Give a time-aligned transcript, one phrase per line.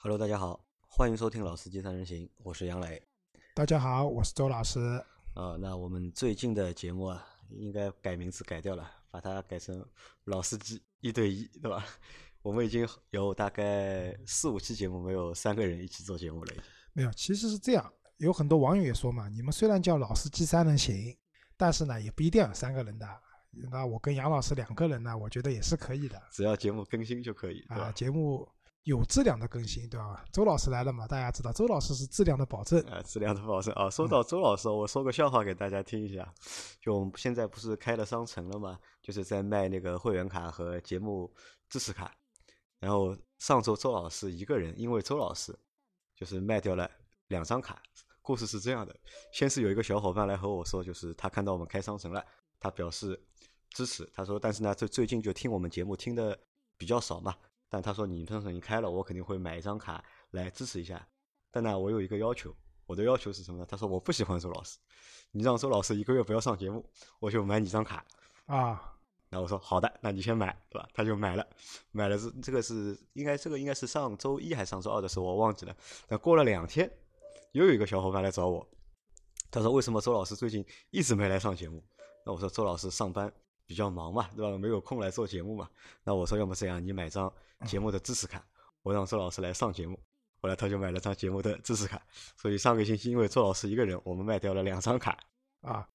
[0.00, 3.02] Hello，大家好，欢迎收听《老司机三人行》，我是杨磊。
[3.52, 4.78] 大家好，我是周老师。
[5.34, 9.84] 啊，那我们最近的节目啊，应该改名字改掉了，把它改成
[10.26, 11.84] “老司机一对一”，对吧？
[12.42, 16.54] 我们已经有大概四五期节目没有三个人一起做节目了。
[16.92, 20.94] 没有，其实是这样，有很多网友也说嘛，你们虽然叫“老司机三人行”，
[21.58, 23.20] 但是呢，也不一定要三个人的。
[23.68, 27.62] 那我跟杨老师两个人呢，我觉得也是可以的，只要节目更新就可以。
[27.62, 28.48] 啊，节目。
[28.84, 30.24] 有质量的更新，对吧？
[30.32, 31.06] 周老师来了嘛？
[31.06, 33.90] 大家知道，周老师是质量的保证啊，质量的保证啊。
[33.90, 36.32] 说到周老师，我说个笑话给大家听一下。
[36.80, 38.78] 就我们现在不是开了商城了吗？
[39.02, 41.30] 就是在卖那个会员卡和节目
[41.68, 42.10] 支持卡。
[42.78, 45.54] 然后上周周老师一个人，因为周老师
[46.16, 46.90] 就是卖掉了
[47.26, 47.82] 两张卡。
[48.22, 48.96] 故事是这样的：
[49.32, 52.24] 先是有一个小伙伴来和我说，就是他看到我们开商城了，
[52.58, 53.20] 他表示
[53.70, 54.08] 支持。
[54.14, 56.38] 他说，但是呢，最最近就听我们节目听的
[56.78, 57.36] 比较少嘛。
[57.68, 61.06] 但他说你商城你开了，我肯定会买一张卡来支持一下。
[61.50, 62.54] 但呢，我有一个要求，
[62.86, 63.66] 我的要求是什么呢？
[63.68, 64.78] 他说我不喜欢周老师，
[65.30, 66.84] 你让周老师一个月不要上节目，
[67.20, 68.04] 我就买你张卡
[68.46, 68.94] 啊。
[69.30, 70.88] 那我说好的，那你先买，对吧？
[70.94, 71.46] 他就买了，
[71.90, 75.76] 买了这这个是应该这个应该是上周一还是上周二的时候，我忘记了。
[76.08, 76.90] 那过了两天，
[77.52, 78.66] 又有一个小伙伴来找我，
[79.50, 81.84] 他说为什么周老师最近一直没来上节目？
[82.24, 83.30] 那我说周老师上班。
[83.68, 84.56] 比较忙嘛，对吧？
[84.56, 85.68] 没有空来做节目嘛。
[86.02, 87.30] 那我说，要么这样，你买张
[87.66, 88.42] 节目的支持卡，
[88.82, 90.00] 我让周老师来上节目。
[90.40, 92.00] 后来他就买了张节目的支持卡。
[92.34, 95.18] 所以上个星期，因为周老师一个人，我们卖掉了两张卡。
[95.60, 95.86] 啊，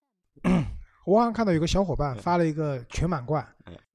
[1.03, 3.43] 我好像看到有个小伙伴发了一个全满贯。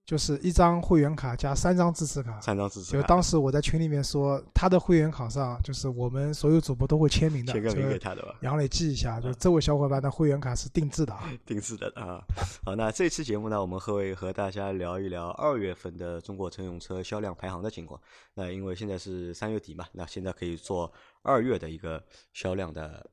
[0.09, 2.97] 就是一张会员卡加三张支持卡，三张支持卡。
[2.97, 8.35] 就当时我在群里面说，他的会员卡上就是我们所有主播都会签名的，签个名给他的吧。
[8.41, 12.25] 杨磊记一下，就这位小伙伴的会员卡是定制的啊，定制的啊。
[12.65, 18.01] 好，那这期节目呢，我们会和大家聊一聊二月份的中国乘用车销量排行的情况。
[18.33, 23.07] 那因为现在是三月底嘛，那现在可以做二月的一个销量的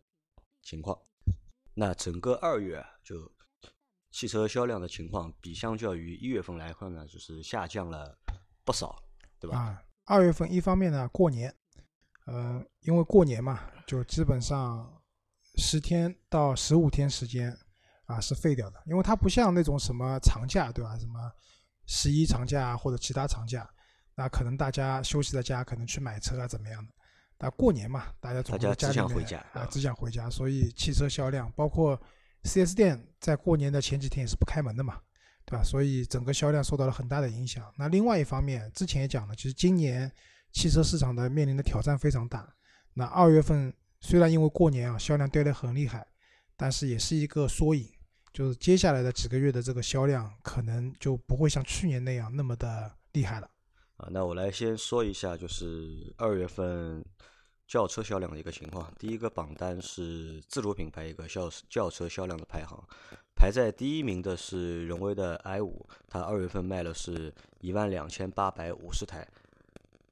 [0.62, 0.98] 情况。
[1.74, 3.30] 那整个二月就。
[4.16, 8.18] 汽车销量的情况比相较于一月份来看呢，就是下降了
[8.64, 8.96] 不少，
[9.42, 9.58] 对吧？
[9.58, 11.54] 啊，二月份一方面呢过年，
[12.26, 14.90] 呃，因为过年嘛，就基本上
[15.58, 17.54] 十天到十五天时间
[18.06, 20.98] 啊是废掉的，因为它不像那种什么长假，对吧？
[20.98, 21.20] 什么
[21.86, 23.70] 十一长假或者其他长假，
[24.16, 26.94] 那可能大家休息在家，可能去买车啊怎么样的？
[27.38, 32.02] 那过年嘛，大家总只想回家啊，只想回家，所以汽车销量包括。
[32.46, 35.02] 4S 店在过年的前几天也是不开门的嘛，
[35.46, 35.64] 对吧？
[35.64, 37.74] 所以整个销量受到了很大的影响。
[37.76, 40.10] 那另外一方面，之前也讲了，其实今年
[40.54, 42.48] 汽车市场的面临的挑战非常大。
[42.94, 46.06] 那二月份虽然因为过年啊销量掉得很厉害，
[46.56, 47.90] 但是也是一个缩影，
[48.32, 53.50] 就是接下来的几个月的这个销量可能就不会像去年那样那么的厉害了。
[53.98, 57.04] 啊，那我来先说一下，就是二月份。
[57.68, 62.82] 轿车销量的一个情况，第一个榜单是自主品牌一个轿轿车销量的排行，
[63.36, 69.28] 排在第一名的是荣威的 i 五，它二月份卖了是一万两千八百五十台，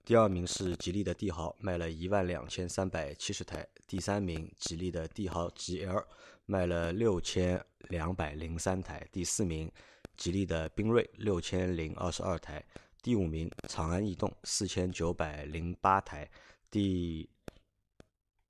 [0.03, 6.03] 第二名是吉利的帝豪，卖了一万两千三百七十台，第三名吉利的帝豪 GL
[6.47, 9.71] 卖了六千两百零三台，第四名
[10.17, 12.65] 吉利的缤瑞六千零二十二台，
[13.03, 16.27] 第五名长安逸动四千九百零八台，
[16.71, 17.29] 第。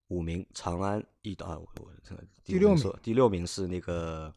[0.09, 1.67] 五名长安逸啊，我
[2.03, 4.31] 这个第六名，第六名是那个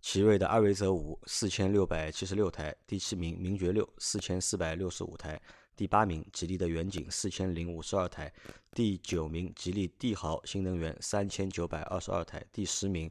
[0.00, 2.74] 奇瑞的艾瑞泽五，四千六百七十六台。
[2.86, 5.40] 第七名名爵六，四千四百六十五台。
[5.76, 8.32] 第八名吉利的远景，四千零五十二台。
[8.72, 12.42] 第九名吉利帝豪新能源，三千九百二十二台。
[12.52, 13.10] 第十名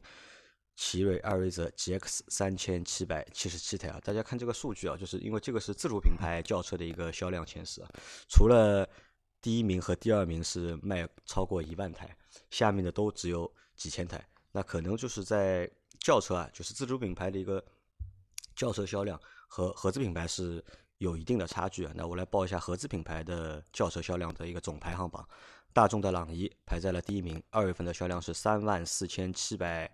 [0.74, 4.00] 奇瑞艾瑞泽 GX，三千七百七十七台啊！
[4.02, 7.82] 大家看这个数据啊，就是因为这个是自主品牌轿车的一个销量前十，
[8.28, 8.88] 除了。
[9.42, 12.16] 第一名和第二名是卖超过一万台，
[12.48, 14.24] 下面的都只有几千台。
[14.52, 17.62] 那可能就是在轿车啊，就是自主品牌的一个
[18.54, 20.64] 轿车销量和合资品牌是
[20.98, 21.92] 有一定的差距啊。
[21.96, 25.28] 那我来报一下合资品牌的轿车销量的一个总排行榜。
[25.72, 29.90] 大众的朗逸排在了第一名，二月份的销量是三万四千七百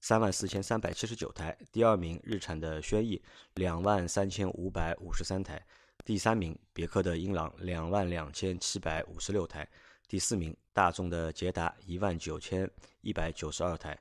[0.00, 1.58] 三万四千三百七十九台。
[1.72, 3.22] 第二名日产的轩逸
[3.54, 5.62] 两万三千五百五十三台。
[6.04, 9.62] 第三名，别克的英朗两万两千七百五十六台；
[10.08, 12.70] 第四名，大众的捷达一万九千
[13.02, 13.94] 一百九十二台；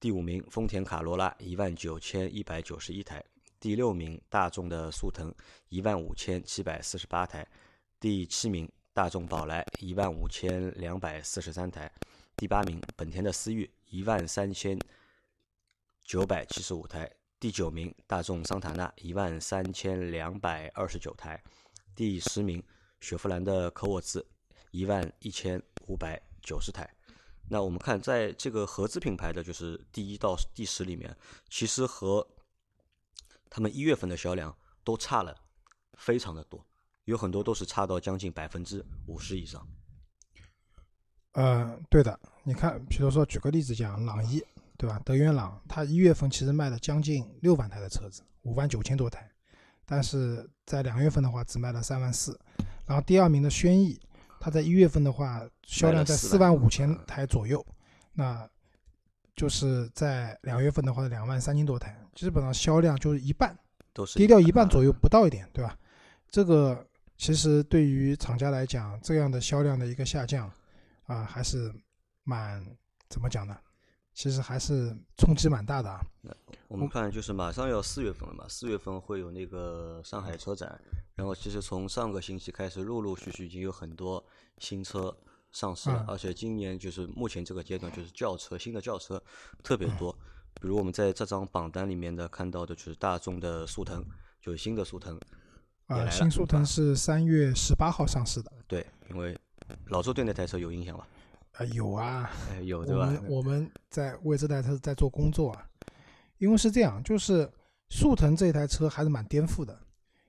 [0.00, 3.20] 第五名，丰田卡罗拉一万九千一百九十一台；
[3.60, 5.32] 第六名，大众的速腾
[5.68, 7.44] 一万五千七百四十八台；
[8.00, 11.88] 第七名，大众宝来一万五千两百四十三台；
[12.36, 14.76] 第八名，本田的思域一万三千
[16.02, 17.08] 九百七十五台。
[17.42, 21.36] 第九名，大众桑塔纳一万三千两百二十九台；
[21.92, 22.62] 第十名，
[23.00, 24.24] 雪佛兰的科沃兹
[24.70, 26.88] 一万一千五百九十台。
[27.48, 31.16] 那我们看，在这个合资品牌的就是第一到第十里面，
[31.48, 32.24] 其实和
[33.50, 35.36] 他们一月份的销量都差了
[35.94, 36.64] 非常的多，
[37.06, 39.66] 有很多都是差到将近百分之五十以上。
[41.32, 44.44] 呃，对的，你看，比如说举个例子讲，朗逸，
[44.82, 45.00] 对吧？
[45.04, 49.30] 德源朗，它一月份其实卖了将近六万台的车子，五万九千多台，
[49.86, 52.36] 但是在两月份的话只卖了三万四。
[52.84, 54.00] 然后第二名的轩逸，
[54.40, 57.64] 它在一月份的话销量在四万五千台左右，
[58.12, 58.44] 那
[59.36, 63.56] 就是在两月份的话两万三千多台，基本上销量就是一半，
[63.92, 65.78] 都是跌掉一半左右不到一点，对吧？
[66.28, 66.84] 这个
[67.16, 70.50] 其实对于厂家来讲，这样的销量的一个下降。
[71.06, 71.72] 啊，还是
[72.22, 72.64] 蛮
[73.08, 73.56] 怎么讲呢？
[74.14, 76.00] 其实还是冲击蛮大的啊。
[76.68, 80.80] 我们看，就是马上要四月份了嘛，四月份会有那个上海车展，
[81.14, 84.24] 然后其实从上个星期开始，陆陆续续已经有很多
[84.58, 85.14] 新车
[85.50, 89.22] 上市了，而且今年就是目前这个阶段，就是轿车新的轿车
[89.62, 90.12] 特别多。
[90.60, 94.04] 比如我们在这张榜单里面的看到的，就是大众的速腾，
[94.40, 95.18] 就是新的速腾。
[95.86, 98.52] 啊，新速腾是三月十八号上市的。
[98.66, 99.38] 对，因为。
[99.86, 101.06] 老周对那台车有印象吧？
[101.52, 102.30] 啊，有啊，
[102.62, 103.06] 有对吧？
[103.06, 105.66] 我们我们在为这台车在做工作啊，
[106.38, 107.50] 因为是这样，就是
[107.90, 109.78] 速腾这台车还是蛮颠覆的，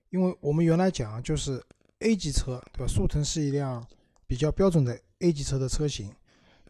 [0.10, 1.64] 因为我们原来讲就是
[2.00, 2.88] A 级车，对吧？
[2.88, 3.86] 速腾是一辆
[4.28, 6.14] 比较标准的 A 级车的车型。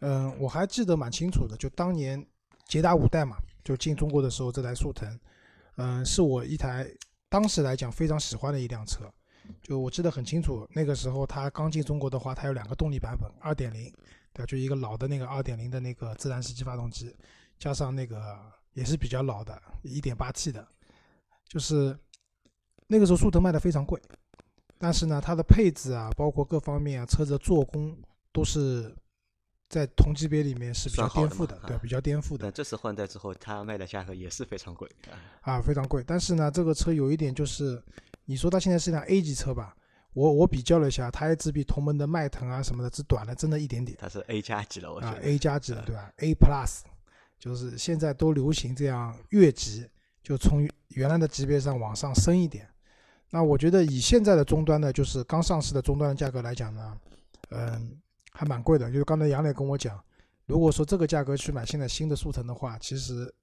[0.00, 2.24] 嗯，我还记得蛮清楚的，就当年
[2.66, 5.18] 捷达五代嘛，就进中国的时候，这台速腾，
[5.76, 6.86] 嗯，是我一台
[7.28, 9.10] 当时来讲非常喜欢的一辆车。
[9.62, 13.92] 就我记得很清楚，那个时候它刚进中国的话，它有两个动力版本，二点零，
[14.34, 17.16] 对，就一个老的那个二点零的那个自然吸气发动机，
[17.58, 18.38] 加上那个
[18.74, 20.68] 也是比较老的一点八 T 的，
[21.48, 21.96] 就是
[22.88, 23.98] 那个时候速腾卖的非常贵，
[24.76, 27.96] 但是呢，它的配置啊，包括各方面啊，车子的做工
[28.32, 28.94] 都是
[29.68, 32.52] 在同级别里面是比较颠覆的，对，比较颠覆的。
[32.52, 34.90] 这次换代之后，它卖的价格也是非常贵
[35.40, 36.04] 啊，非常贵。
[36.06, 37.82] 但是呢，这个车有一点就是。
[38.26, 39.76] 你说它现在是辆 A 级车吧？
[40.14, 43.98] 我我比较了一下，它也只比同门的迈腾啊什么的只短了，真的一点点。
[44.00, 45.16] 它是 A 加级了，我觉得。
[45.16, 46.80] 啊，A 加级了，对吧？A Plus，
[47.38, 49.86] 就是现在都流行这样越级，
[50.22, 52.68] 就从原来的级别上往上升一点。
[53.30, 56.96] 那我觉得以现在的终端呢，就是刚上市的终端的价格来讲呢，
[57.50, 58.00] 嗯，
[58.30, 58.90] 还蛮贵的。
[58.90, 60.00] 就是刚才杨磊跟我讲，
[60.46, 63.34] 如果说这个价格去买现在新的速腾的话，其实。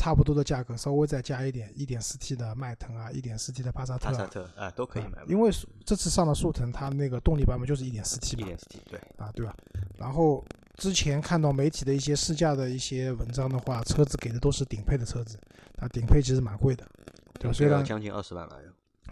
[0.00, 5.18] 差不多的价格，稍微再加一点，一点四 T 的迈腾啊，一点四 T 的帕萨特，帕萨特啊，都可以买。
[5.28, 5.50] 因为
[5.84, 9.54] 这次上的速腾，它那个动力版本就是一点四 T 嘛，一点四 T 对啊，对吧？
[9.98, 10.42] 然后
[10.76, 15.38] 之前看到媒体的一些试驾的一些文章的话，车子给的都是顶配的车子，
[15.78, 16.88] 啊，顶配其实蛮贵的，
[17.34, 18.58] 对吧，虽然将近二十万了。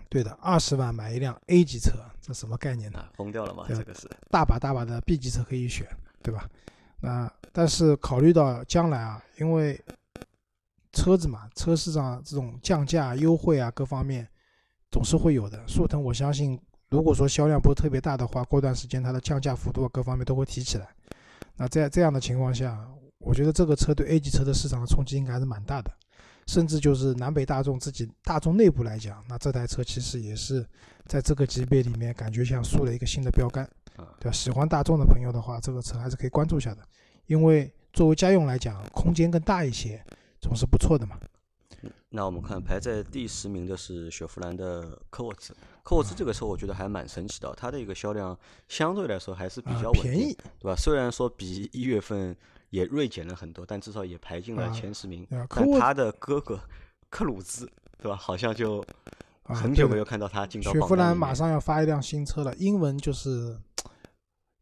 [0.08, 1.91] 对的，二十万买一辆 A 级车，
[2.23, 3.05] 这什么概念呢？
[3.14, 3.67] 疯掉了吗？
[3.69, 5.87] 这个是大把大把的 B 级车可以选，
[6.23, 6.49] 对吧？
[7.00, 9.79] 那但是考虑到将来啊，因为
[10.99, 14.27] 车子嘛，车市上这种降价优惠啊，各方面
[14.91, 15.62] 总是会有的。
[15.69, 16.61] 速腾，我相信，
[16.91, 20.89] 如果说销量不是特别大的话，过段时间它的降价幅度啊，各方面都会提起来。
[21.56, 22.85] 那在这样的情况下，
[23.19, 25.91] 我觉得这个车对 A 级车的市场的冲击应该还是蛮大的。
[26.49, 30.67] 甚至就是南北大众自己大众内部来讲，那这台车其实也是
[31.06, 33.69] 在这个级别里面感觉像树了一个新的标杆，
[34.19, 34.33] 对吧？
[34.33, 36.82] 喜欢大众的朋友的话，这个车还是可以关注一下的，
[37.27, 40.03] 因为作为家用来讲，空间更大一些。
[40.41, 41.19] 总是不错的嘛。
[42.11, 45.55] 那我们看排在第十名的是雪佛兰的科沃兹。
[45.85, 50.75] 科沃兹这个车我觉得还蛮神奇的，它的一个销量相对来说还是比较稳定，对吧？
[50.75, 52.35] 虽然说比一月份
[52.71, 55.27] 也锐减了很多，但至少也排进了前十名。
[55.49, 56.59] 但他的哥哥
[57.11, 58.17] 克鲁兹，对吧？
[58.17, 58.85] 好像就
[59.45, 60.73] 很久没有看到他进到。
[60.73, 63.57] 雪佛兰马上要发一辆新车了，英文就是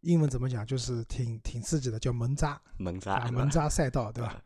[0.00, 0.66] 英文怎么讲？
[0.66, 2.60] 就是挺挺刺激的，叫蒙扎。
[2.76, 4.42] 蒙扎，蒙扎赛道，对吧？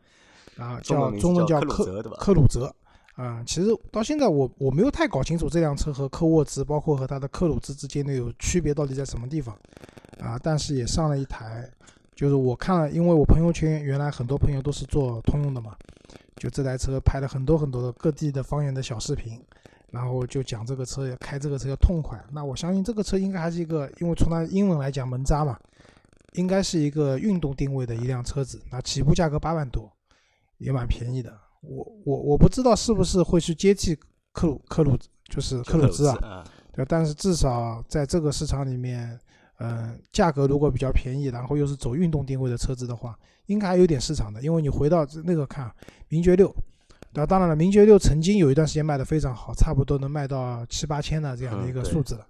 [0.61, 2.71] 啊，叫中文叫克克鲁泽，
[3.15, 9.57] 啊，其实到现在我我没有太搞清楚这辆车和科沃兹，包括和它的克鲁兹之间的有区别到底在什么地方，
[10.19, 11.67] 啊，但是也上了一台，
[12.13, 15.75] 就是我看了，因为我朋友圈原来很多朋友都是做通用的嘛，
[16.35, 19.41] 就这台车拍了很多很多的各地的方言的小视频，
[19.89, 25.57] 然后就讲这个车开这个车要痛快，那我相信这个车应该还是一个，因为从它英文来讲门扎嘛，
[26.33, 29.91] 应该是一个运动定位的一辆车子，那起步价格八万多。
[30.61, 33.97] 也蛮便宜的，我我我不知道是不是会去接替
[34.31, 39.19] 克鲁克鲁就是克鲁兹啊，对，但是至少在这个市场里面，
[39.59, 44.41] 嗯，价格如果比较便宜，然后又是走运动定位的车子的话，应该还有点市场的。
[44.41, 45.69] 因为你回到那个看
[46.09, 46.53] 名爵六，
[47.13, 52.25] 那当然了，名爵六曾经有一段时间卖的非常好，差不多能卖到七八千的这样的一个数字了。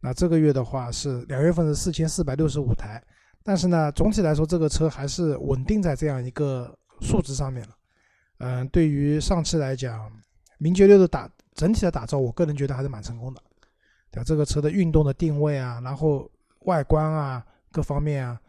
[0.00, 3.02] 那这个月的话是两月份是四千四百六十五台，
[3.44, 7.76] 但是呢，总体来说这个车还是稳定在这样一个数值上面了。
[8.38, 10.10] 嗯，对于上汽来讲，
[10.58, 13.42] 名爵六的打整体的打造，我个人觉得还是蛮成功的。
[14.10, 14.24] 对吧？
[14.24, 16.30] 这个车的运动的定位啊，然后
[16.66, 18.40] 外观啊，各方面啊，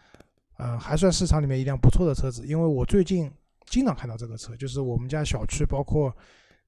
[0.58, 2.46] 呃，还算市场里面一辆不错的车子。
[2.46, 3.32] 因为我最近
[3.68, 6.14] 经常看到这个车，就是我们家小区，包括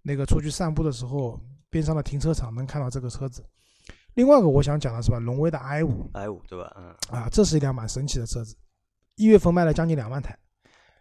[0.02, 1.38] 那个出去散步的时候，
[1.70, 3.44] 边上的停车场能看到这个车子。
[4.14, 6.74] 另外一个我想讲的是吧，荣威的 i 五，i 五对吧？
[6.78, 8.56] 嗯，啊，这是一辆蛮神奇的车子，
[9.16, 10.38] 一月份卖了将近两万台，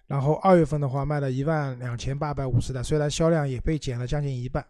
[0.06, 4.64] 然后二月份的话卖了一万两千八百五十台，虽然销量也被减了将近一半，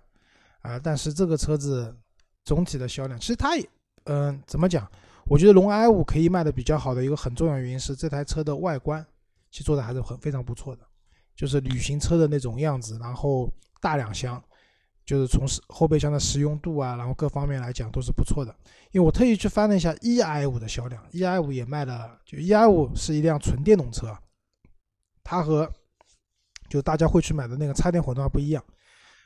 [0.62, 1.94] 啊，但是这个车子
[2.44, 3.68] 总体的销量，其实它也，
[4.04, 4.90] 嗯，怎么讲？
[5.26, 9.04] 我觉得龙 i 五可以卖的比较好的一个很重要原因是这台车的外观
[9.50, 10.82] 其实做的还是很非常不错的，
[11.34, 13.50] 就是旅行车的那种样子，然后
[13.80, 14.42] 大两厢。
[15.06, 18.50] 就是从后备箱的实用度啊，然后各方面来讲都是不错的。
[18.90, 24.16] 因为我特意去翻了一下 e i 五的销量，e i 五也卖了，就 e i 五是一辆纯电动车，
[25.24, 25.68] 它和
[26.68, 28.62] 就大家会去买的那个插电混动不一样。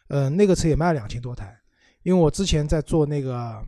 [0.08, 1.54] 嗯，那个车也卖了两千多台。
[2.04, 3.62] 因为我之前在做那个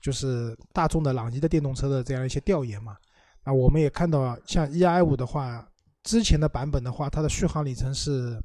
[0.00, 2.96] 就是大众的朗逸的电动车的这样一些调研嘛，
[3.42, 5.68] 啊，我们也看到像 e i 五的话，
[6.04, 8.40] 之前的版本的话，它的续航里程是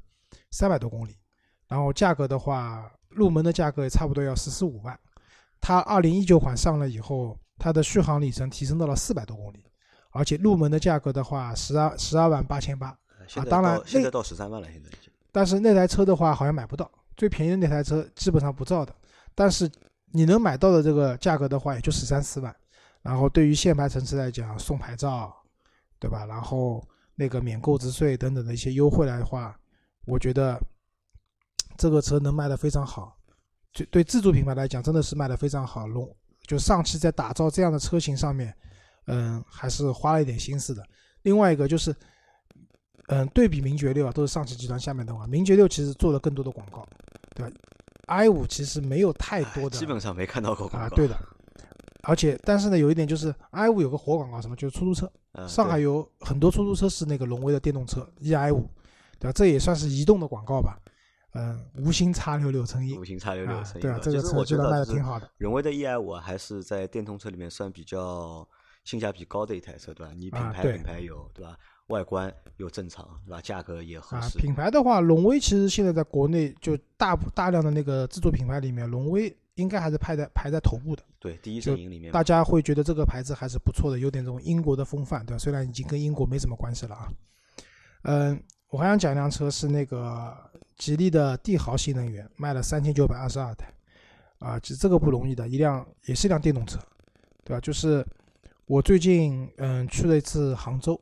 [0.50, 1.16] 三百多公里，
[1.68, 2.90] 然后价格的话。
[3.10, 4.96] 入门的价格也差不多要十四五万，
[5.60, 9.64] 它二零一九款上了以后，它的续航里程提升到了四百多公里，
[10.12, 12.96] 而且入门的价格的话，十二十二万八千八
[13.36, 15.12] 啊，当然现在到十三万了，现在已经。
[15.32, 18.94] 但是那台车的话好像买不到，最便宜的那台车基本上不造的，
[19.34, 19.70] 但是
[20.12, 22.54] 你能买到的这个价格的话，也就十三四万。
[23.02, 25.34] 然后对于限牌城市来讲，送牌照，
[25.98, 26.26] 对吧？
[26.26, 26.82] 然后
[27.14, 29.58] 那个免购置税等等的一些优惠来的话，
[30.06, 30.60] 我觉得。
[31.78, 33.16] 这个车能卖的非常好，
[33.72, 35.86] 就对自主品牌来讲，真的是卖的非常好。
[35.86, 38.54] 龙就上汽在打造这样的车型上面，
[39.06, 40.86] 嗯，还是花了一点心思的。
[41.22, 41.94] 另外一个就是，
[43.10, 46.86] 嗯，对比名爵六啊，都是上汽集团下面的话，名爵六其实做了更多的广告，
[47.34, 47.52] 对吧
[48.06, 50.86] ？i 五其实没有太多的，基本上没看到过广告。
[50.86, 51.18] 啊，对的。
[52.04, 55.10] 而且，但是呢，有一点就是 i 五有个活广告，什么就是出租车。
[55.46, 58.68] 上海有很多出租车是那个荣威的电动车 e i 五，
[59.18, 59.32] 对吧？
[59.32, 60.78] 这也算是移动的广告吧。
[61.34, 63.80] 嗯，无心插柳柳成荫，无心插柳柳成荫。
[63.80, 65.30] 对啊，这个车觉得卖的挺好的。
[65.36, 68.48] 荣威的 e i 五还是在电动车里面算比较
[68.84, 70.12] 性价比高的一台车，对吧？
[70.16, 71.56] 你品牌品牌有，对吧？
[71.90, 73.40] 外观又正常，对吧？
[73.42, 74.38] 价格也合适。
[74.38, 81.02] 品牌的话，荣威其实现在在国内就大大量的那个自主品牌里面，荣威应该还是排在排在头部的。
[81.18, 85.38] 对，第一阵营里面，大家会觉得这个牌子还是不错的，有点这种英国的风范，对吧？
[85.38, 87.08] 虽然已经跟英国没什么关系了啊。
[88.04, 90.34] 嗯，我还想讲一辆车是那个。
[90.80, 93.70] 吉利的帝豪新能源卖了三千九百二十二台，
[94.38, 96.78] 啊，其实这个不容易的，一辆也是一辆电动车，
[97.44, 97.60] 对吧？
[97.60, 98.02] 就是
[98.64, 100.98] 我最近嗯去了一次杭州，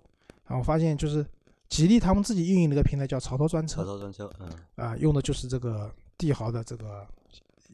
[0.49, 1.25] 然后发现就是
[1.69, 7.07] 吉利他们自己运营的一个平台叫潮涛专车，潮涛专车，嗯，啊，用的就是这个帝豪的这个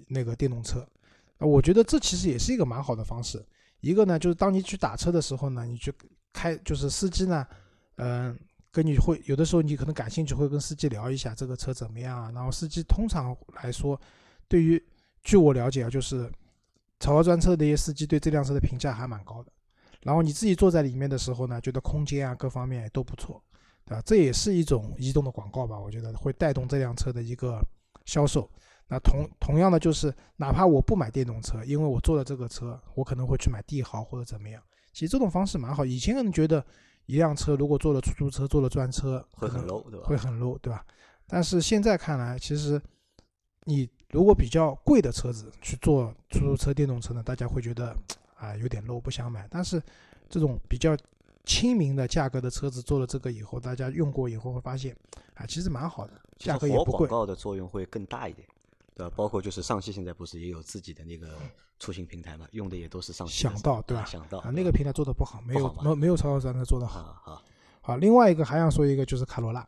[0.09, 0.87] 那个电动车，
[1.39, 3.43] 啊，我觉得这其实也是一个蛮好的方式。
[3.81, 5.93] 一个呢，就是当你去打车的时候呢，你去
[6.33, 7.47] 开，就是司机呢，
[7.97, 8.39] 嗯。
[8.75, 12.33] 跟你会有的时候你可能感兴趣，会跟司机聊一下这个车怎么样啊？
[12.35, 13.97] 然后司机通常来说，
[14.49, 14.85] 对于
[15.23, 16.29] 据我了解啊，就是
[16.99, 19.53] 潮专车的一些司机对这辆车的评价还蛮高的。
[20.05, 23.43] 然后你自己坐在里面的时候呢，觉得空间啊各方面都不错，
[23.85, 24.03] 对吧？
[24.07, 25.77] 这也是一种移动的广告吧？
[25.77, 27.61] 我觉得会带动这辆车的一个
[28.05, 28.49] 销售。
[28.87, 34.63] 那同同样的就是，哪怕我不买电动车，因为我坐了这个车，我可能会去买帝豪或者怎么样。
[34.93, 35.85] 其实这种方式蛮好。
[35.85, 36.65] 以前可能觉得。
[37.07, 40.07] 一辆车如果坐了出租车，坐了专车，会很 low，对吧？
[40.07, 40.83] 会很 low，对吧？
[41.27, 42.81] 但是现在看来，其实
[43.65, 47.95] 你如果比较贵的车子去坐出租车、电动车呢，大家会觉得
[48.37, 49.47] 啊有点 low，不想买。
[49.51, 49.83] 但是
[50.29, 50.97] 这种比较
[51.45, 54.97] 亲民的价格的车子，做了这个以后，大家用过以后会发现
[55.35, 57.07] 啊，其实蛮好的，价格也不贵。
[57.07, 58.47] 广告的作用会更大一点。
[58.97, 59.13] 对吧？
[59.17, 61.37] 包括就是上汽现在不是也有自己的那个
[61.81, 62.47] 出行平台嘛？
[62.53, 63.43] 用的也都是上汽。
[63.43, 64.05] 想到对吧？
[64.05, 67.03] 想到啊，那个平台做的不好，没有没没有超超专车做的好。
[67.21, 67.43] 好，
[67.81, 67.97] 好。
[67.97, 69.67] 另外一个还想说一个就是卡罗拉，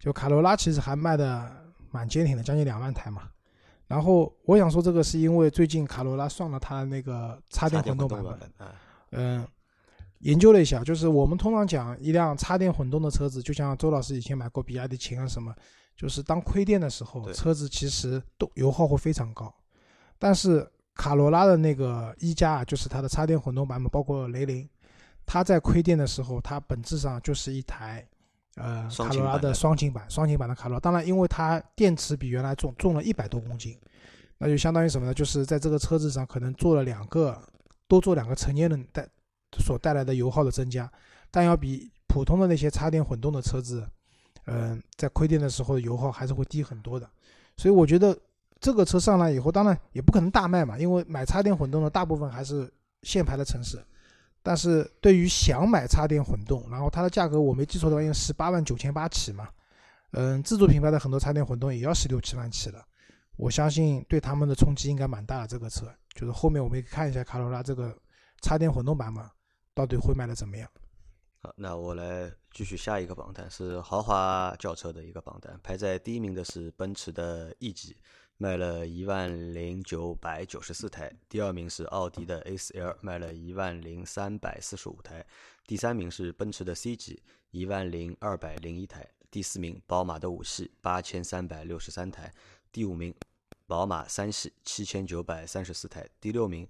[0.00, 1.54] 就卡罗拉其实还卖的
[1.90, 3.28] 蛮坚挺的，将近两万台嘛。
[3.86, 8.38] 然后我想说这个是因为最近卡罗拉上了它那个插电混动版本。
[9.12, 9.46] 嗯，
[10.20, 15.54] 研究了一下，就是我们通常讲一辆插电混动的车子，就像周老师以前买过比亚迪秦啊什么。
[15.96, 19.54] 就是当亏电的时候，车子其实都油耗会非常高。
[20.18, 24.68] 但是卡罗拉的那个一加，就是它的插电混动版本，包括雷凌，
[25.24, 28.04] 它在亏电的时候，它本质上就是一台
[28.56, 30.80] 呃卡罗拉的双擎版，双擎版的卡罗拉。
[30.80, 33.76] 当然，因为它电池比原来重，重了一百多公斤，
[34.38, 35.12] 那就相当于什么呢？
[35.12, 37.40] 就是在这个车子上可能做了两个
[37.88, 39.06] 多做两个成年人带
[39.58, 40.90] 所带来的油耗的增加，
[41.30, 43.88] 但要比普通的那些插电混动的车子，
[44.46, 47.08] 嗯，在亏电的时候油耗还是会低很多的。
[47.56, 48.16] 所以我觉得
[48.60, 53.84] 这个车上来以后，当然也不可能大卖嘛，因为买插电混动的大部分还是限牌的城市。
[54.46, 59.48] 但是对于想买插电混动，然后它的价格我没记错的话，应该十八万九千八起嘛。
[60.10, 62.84] 嗯，自主品牌的很多插电混动也要十六七万起了。
[63.36, 65.46] 我相信对他们的冲击应该蛮大的。
[65.46, 67.96] 这个车就是后面我们看一下卡罗拉这个
[68.42, 69.24] 插电混动版本
[69.74, 70.68] 到底会卖的怎么样。
[71.38, 77.96] 好，那我来继续下一个榜单，是豪华轿车的一个榜单，排在第一名的是奔驰的 E 级。
[78.36, 85.24] 卖了一万零九百九十四台，第二名是奥迪的 A4L，卖了一万零三百四十五台，
[85.66, 87.22] 第三名是奔驰的 C 级，
[87.52, 92.32] 一万零二百零一台，第四名宝马的五系八千三百六十三台，
[92.72, 93.14] 第五名
[93.66, 96.68] 宝马三系七千九百三十四台，第六名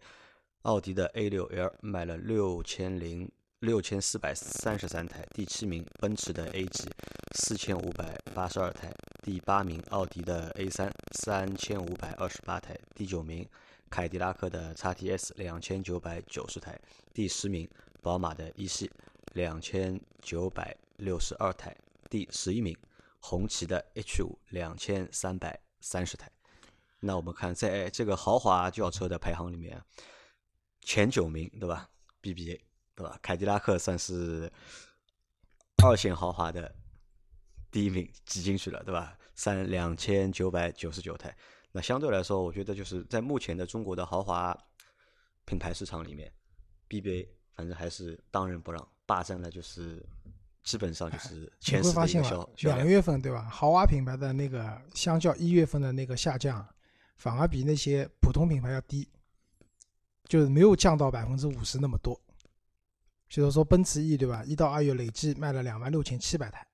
[0.62, 3.30] 奥迪的 A6L 卖了六千零。
[3.64, 6.87] 六千四百三十三台，第七名奔驰的 A 级
[7.35, 8.92] 四千五百八十二台，
[9.23, 13.49] 第八名奥迪的 A 三三千五百二十八台，第九名
[13.88, 16.78] 凯迪拉克的 x T S 两千九百九十台，
[17.14, 17.66] 第十名
[18.02, 18.90] 宝马的一系
[19.33, 21.75] 两千九百六十二台，
[22.11, 22.76] 第十一名
[23.18, 26.30] 红旗的 H 五两千三百三十台。
[27.00, 29.83] 那我们看在这个豪华轿车的排行里面，
[30.83, 31.88] 前九名对吧
[32.21, 32.61] ？BBA。
[32.95, 33.19] 对吧？
[33.21, 34.51] 凯迪拉克算是
[35.85, 36.75] 二线豪华的
[37.71, 39.17] 第一名挤进去了，对吧？
[39.35, 41.37] 三两千九百九十九台。
[41.73, 44.57] 那相对来说，我觉得就是在目前的中国的豪华
[45.45, 46.33] 品牌市场里面
[46.89, 50.01] ，BBA 反正还是当仁不让，霸占了就是
[50.63, 53.49] 基本上就是前十的一个销两月份对吧？
[53.51, 56.65] 豪华品牌的那个相较一月份的那个下降，
[57.17, 59.09] 反而比那些普通品牌要低，
[60.29, 62.19] 就是没有降到百分之五十那么多。
[63.35, 64.45] 就是说，奔驰 E 对吧？
[64.45, 66.64] 一到二月累计卖了两万六千七百台，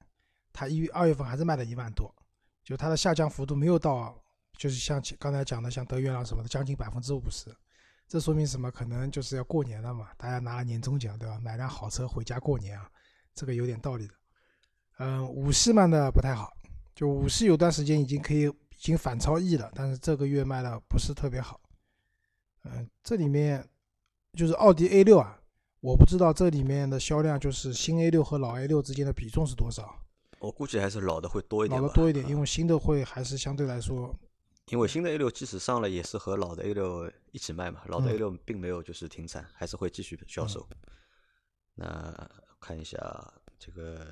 [0.53, 2.15] 它一月二月份还是卖了一万多，
[2.63, 4.15] 就它的下降幅度没有到，
[4.59, 7.51] 就是像刚才讲的像德源朗什么的，将近百分之五十。
[8.07, 8.71] 这说明什么？
[8.71, 11.41] 可能就是要过年了嘛，大家拿了年终奖对吧？
[11.41, 12.91] 买辆好车回家过年啊，
[13.35, 14.13] 这个有点道理的。
[14.99, 16.53] 嗯，五系卖的不太好，
[16.95, 21.59] 就五系有段时间已经可以已经反超 E 了，但是这个月卖的不是特别好。
[22.65, 23.67] 嗯，这里面
[24.35, 25.40] 就是奥迪 A 六啊。
[25.81, 29.99] 我不知道这里面的销量就是新 A 六和老 A 六之间的比重是多少。
[30.39, 31.81] 我估计还是老的会多一点。
[31.81, 34.15] 老的多一点，因为新的会还是相对来说。
[34.67, 37.81] 因为新的 A 六即使上了，也是和老的 A 六一起卖嘛。
[37.87, 40.69] 老的 A 六并没有就是停产，还是会继续销售。
[41.75, 42.99] 那看一下
[43.59, 44.07] 这个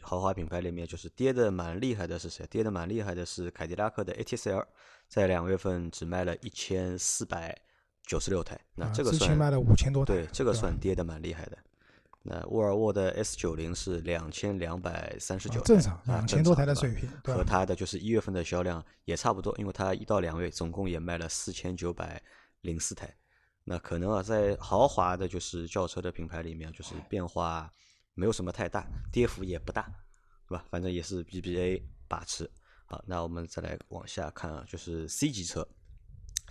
[0.00, 2.46] 豪华品牌里面，就是跌的蛮厉害的是谁？
[2.46, 4.66] 跌的蛮厉害的是凯迪拉克的 ATCL，
[5.08, 7.62] 在两月份只卖了一千四百。
[8.06, 11.58] 九十六台，那这个算卖了五千多台，对，这个算跌的蛮厉害的。
[12.24, 22.22] 那沃尔沃的 S 九零是两千两百三十九，正常，两千多台的水平，和它的就是一月份的销量也差不多，因为它一到两月总共也卖了四千九百
[22.60, 23.12] 零四台。
[23.64, 27.72] 那可能啊，在豪华的就是轿车的品牌里面，就是变化
[28.14, 29.90] 没有什么太大，跌幅也不大，
[30.48, 30.64] 对吧？
[30.70, 32.48] 反正也是 BBA 把持。
[32.84, 35.66] 好，那我们再来往下看啊，就是 C 级车。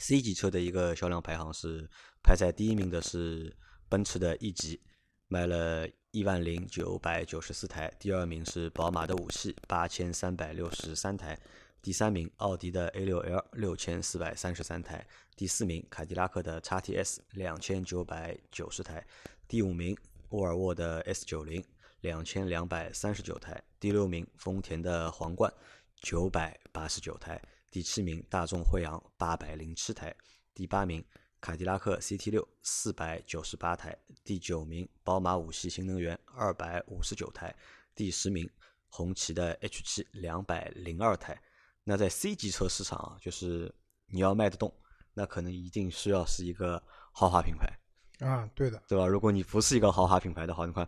[0.02, 1.88] C 级车的一个销量排行是
[2.24, 3.56] 排在第一名的是
[3.88, 4.82] 奔驰的 E 级，
[5.28, 11.36] 卖了一万零九百九十四台；第二名是宝马的五系，八千三百六十三台；
[11.84, 19.04] 第三名奥迪的 A6L，六千四百三十三台；第四名凯迪拉克的 x TS，两千九百九十台；
[19.48, 19.96] 第五名
[20.30, 21.64] 沃尔沃的 S90，
[22.00, 25.54] 两千两百三十九台；第六名丰田的皇冠，
[26.02, 27.40] 九百八十九台。
[27.72, 30.12] 第七名，大众辉昂八百零七台；
[30.54, 31.02] 第八名，
[31.40, 33.94] 凯迪拉克 CT 六四百九十八台；
[34.26, 37.50] 第九名，宝马五系新能源二百五十九台；
[37.96, 38.48] 第十名，
[38.90, 41.42] 红旗的 H 七两百零二台。
[41.86, 43.74] 那在 C 级车市场啊，就是
[44.08, 44.70] 你要卖得动，
[45.14, 47.74] 那可能一定需要是一个豪华品牌
[48.20, 49.08] 啊，对的，对吧？
[49.08, 50.86] 如果你不是一个豪华品牌的话，你看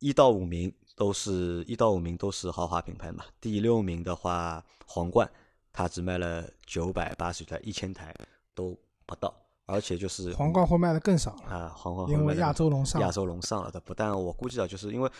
[0.00, 3.24] 一到五名都是一到五名都是豪华品牌嘛。
[3.40, 5.30] 第六名的话，皇冠。
[5.72, 8.14] 它只卖了九百八十台，一千台
[8.54, 11.72] 都不到，而且就是皇冠会卖的更少啊！
[11.74, 15.10] 皇冠因为亚洲龙上亚洲龙上了的，不但我估计啊，就是因为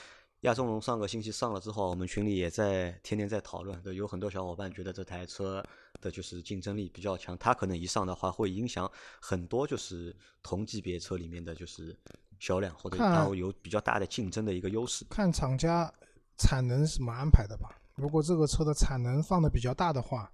[0.41, 5.65] 亚洲龙上个星期上了之后，我们群里也在天天在讨论，有很多小伙伴觉得这台车
[6.01, 11.97] 的就是竞争力比较强，它可能一上的话会影响很多就是同级别车里面的就是
[12.41, 15.07] 销量，或者它会有比较大的竞争的一个优势。
[15.09, 15.91] 看厂家
[16.37, 17.79] 产能怎么安排的吧。
[17.95, 20.31] 如果这个车的产能放的比较大的话。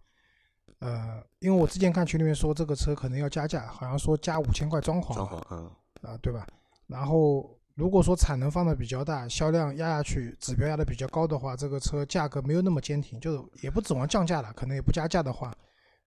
[0.81, 5.15] 呃，因为我之前看群里面说这个车可能要加价，好像说加五千块装潢。
[5.15, 5.71] 装潢，嗯。
[6.03, 6.47] 啊，对吧？
[6.87, 15.53] 然后如果说产能放的比较大，销量压下去，指标压的比较高的话，这个车价格没有那么坚挺，就也不指望降价了，可能也不加价的话，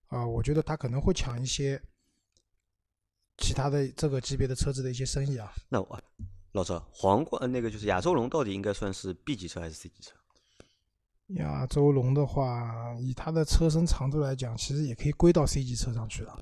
[0.07, 1.81] 啊，我觉得它可能会抢一些
[3.37, 5.51] 其他的这个级别的车子的一些生意啊。
[5.67, 6.01] 那我
[6.53, 10.15] 老周，皇冠那个就是亚洲龙到底应该算是 B 级车还是 C 级车？
[11.35, 16.37] 亚洲龙的话，以它的车身长度来讲，其实也可以归到 C 级车上去了。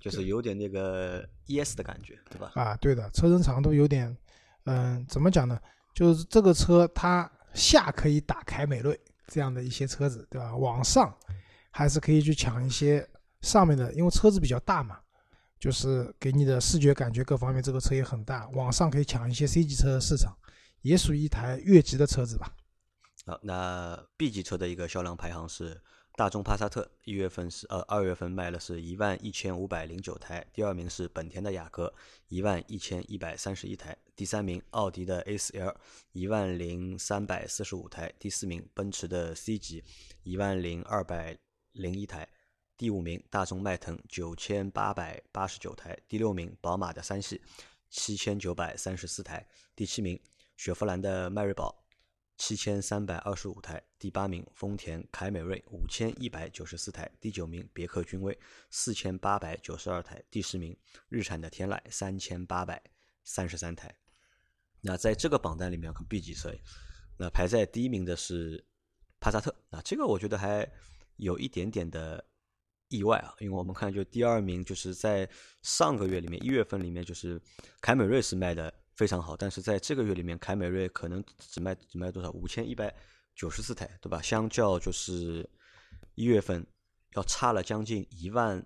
[0.00, 2.50] 就是有点那个 ES 的感觉，对吧？
[2.54, 4.16] 啊，对的，车身长度有点，
[4.64, 5.60] 嗯，怎么讲呢？
[5.94, 10.56] 就是这个车它下可以打凯美瑞这样的一些车子，对吧？
[10.56, 11.14] 往上
[11.70, 13.06] 还是可以去抢一些
[13.42, 14.98] 上面的，因为车子比较大嘛，
[15.58, 20.34] 就是给你的视觉感觉各方面，这个车也很大，往上可以抢一些 C 级车的市场，
[20.80, 22.50] 也属于一台越级的车子吧。
[23.42, 25.80] 那 B 级车的一个销量排行是。
[26.16, 31.94] 大众帕萨特一月份是呃二月份卖了是一万一千五百零九台，第二名是本田的雅阁
[32.28, 35.74] 一万一千一百三十一台，第三名奥迪的 A4L
[36.12, 39.82] 一万零三百四十五台，第四名奔驰的 C 级
[40.22, 41.38] 一万零二百
[41.72, 42.28] 零一台，
[42.76, 47.40] 第五名大众迈腾九千八百八十九台，第六名宝马的三系
[47.88, 50.20] 七千九百三十四台，第七名
[50.58, 51.74] 雪佛兰的迈锐宝。
[52.40, 58.36] 七千三百二十五台，第八名丰田凯美瑞五千一百九十四台，第九名别克君威
[58.70, 60.74] 四千八百九十二台，第十名
[61.10, 62.82] 日产的天籁三千八百
[63.24, 63.94] 三十三台。
[64.80, 66.50] 那在这个榜单里面可，B 级车，
[67.18, 68.64] 那排在第一名的是
[69.20, 69.54] 帕萨特。
[69.68, 70.66] 那这个我觉得还
[71.16, 72.24] 有一点点的
[72.88, 75.28] 意外啊，因为我们看就第二名就是在
[75.60, 77.38] 上个月里面一月份里面就是
[77.82, 78.79] 凯美瑞是卖的。
[79.00, 82.30] 非常好，但是在这个月里面，凯美瑞可能只卖只卖多少？
[82.32, 82.94] 五千一百
[83.34, 84.20] 九十四台，对吧？
[84.20, 85.48] 相较就是
[86.16, 86.62] 一月份
[87.14, 88.62] 要差了将近一万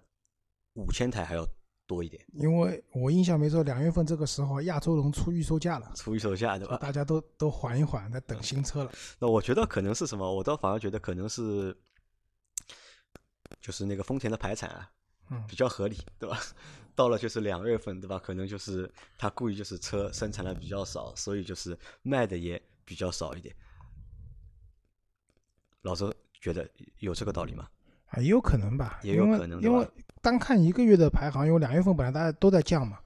[0.72, 1.46] 五千台还要
[1.86, 2.20] 多一点。
[2.32, 6.78] 因为我印象没错，两月份这个时候，亚洲龙出预售价了，出预售价对吧？
[6.78, 8.90] 大家都都缓一缓，在等新车了。
[9.20, 10.34] 那我觉得可能是什么？
[10.34, 11.72] 我倒反而觉得可能是
[13.60, 14.90] 就是那个丰田的排产啊，
[15.30, 16.40] 嗯，比较合理，对吧？
[16.94, 18.18] 到了就是两月份，对吧？
[18.18, 23.54] 可能就是他故意就是车生产的比较少，所以就是卖的也比较少一点。
[25.82, 27.68] 老周觉得有这个道理吗？
[28.06, 29.86] 啊，也有可能吧，也有可能，因为
[30.22, 32.98] 单看一个月的排行，因为两月份本来大家都在降嘛，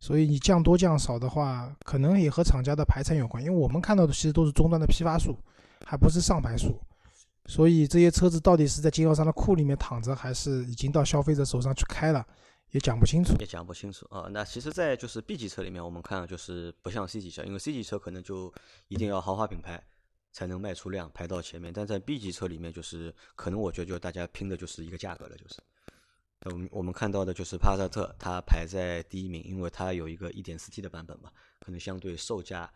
[0.00, 3.42] 所以你降多降少的话，可能也和厂家的排产有关。
[3.42, 5.38] 因为我们看到的其实都是终端的批发数，
[5.86, 6.78] 还不是上牌数，
[7.46, 12.26] 所以这些车子到底是在经销商的库里面躺着，还是已经到消费者手上去开了？
[12.70, 14.28] 也讲不清楚，也讲不清楚啊。
[14.30, 18.52] 那其实，在就是 B 级车里面，我们看就是不像 C 级车，因为 C 级车可能就
[18.88, 19.82] 一定要豪华品牌
[20.32, 25.56] 才能卖出量排到前面，但在 B 级车里面，就是可能我觉得就大家拼的就是一个价格了，就是。
[26.44, 32.70] 我们我们看到的就是帕萨特，它排在第一名，因为它有一个 1.4T 的版本嘛，可能相对售价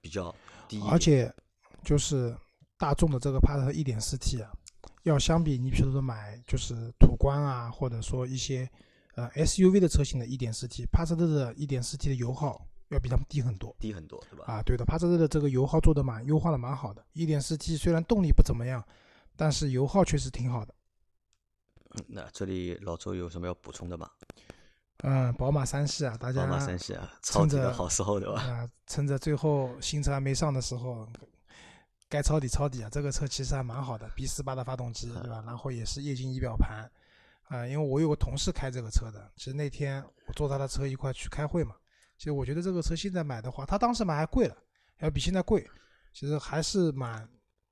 [0.00, 0.34] 比较
[0.66, 0.82] 低。
[0.88, 1.32] 而且
[1.84, 2.34] 就是
[2.76, 4.50] 大众的这个帕萨特 1.4T 啊，
[5.04, 8.68] 要相比你比如说买就是途观啊，或者说一些。
[9.18, 14.44] 呃，SUV 的车型的 1.4T，帕萨特的 1.4T 的油耗要比他们低很多，低很多，对吧？
[14.46, 17.04] 啊，对的，帕萨特的这个油耗做的蛮优化的蛮好的。
[17.14, 18.80] 1.4T 虽然动力不怎么样，
[19.34, 20.72] 但是油耗确实挺好的。
[22.06, 24.08] 那这里老周有什么要补充的吗？
[24.98, 28.40] 嗯，宝马三系啊，大家宝马三系啊，抄底的好时候对吧？
[28.40, 31.08] 啊，趁着最后新车还没上的时候，
[32.08, 32.88] 该抄底抄底啊。
[32.88, 35.42] 这个车其实还蛮好的，B 四八的发动机对吧？
[35.44, 36.88] 然后也是液晶仪表盘。
[37.48, 41.74] 啊，因为我有个同事开这个车的，其实那天我坐他的车一块去开会嘛。
[42.16, 44.56] 其实我觉得这个车现在买的话，他当时买还贵了，
[44.98, 45.64] 要比现在贵，
[46.12, 47.28] 其实还是蛮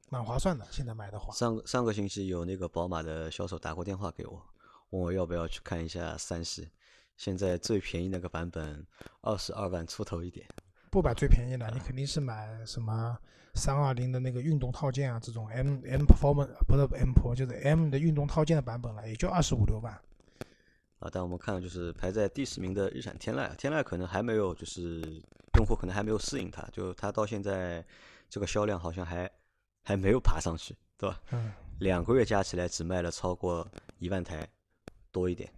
[0.08, 0.66] 蛮划算的。
[0.70, 4.42] 现在买的话，上上个星期有那个宝马的销售打过电话给我，
[4.90, 6.70] 问我要不要去看一下三系。
[7.16, 8.86] 现在最便宜那个版本
[9.22, 10.46] 二十二万出头一点。
[10.90, 13.18] 不买最便宜的，你肯定是买什么？
[13.56, 19.92] 三二零的那个运动套件啊，这种 M M Performance 不是 M Pro 就是 M 的运动套件的版本了，也就二十五六万。
[20.98, 25.00] 啊，但我们看就是排在第十名的日产天籁，天籁可能还没有就是
[25.56, 27.84] 用户可能还没有适应它，就它到现在
[28.28, 29.30] 这个销量好像还
[29.82, 31.20] 还没有爬上去，对吧？
[31.32, 31.52] 嗯。
[31.80, 33.66] 两个月加起来只卖了超过
[33.98, 34.48] 一万台
[35.12, 35.50] 多一点。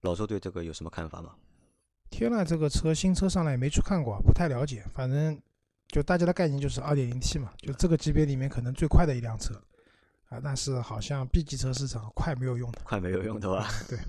[0.00, 1.34] 老周对这个有什么看法吗？
[2.10, 5.40] 天籁这个车新车上来也没去看过，不太了解，反正。
[5.88, 9.54] 就大家的概念就是二点零 T 嘛，就这个级别里面可能最快的一辆车，
[10.28, 13.68] 啊，但是好像 B 级车市场快没有用的，快没有用的吧？
[13.88, 13.98] 对。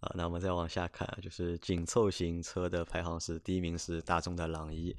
[0.00, 4.96] 啊，那我们再往下看，就是紧凑型车的排行是第一名是大众的朗逸，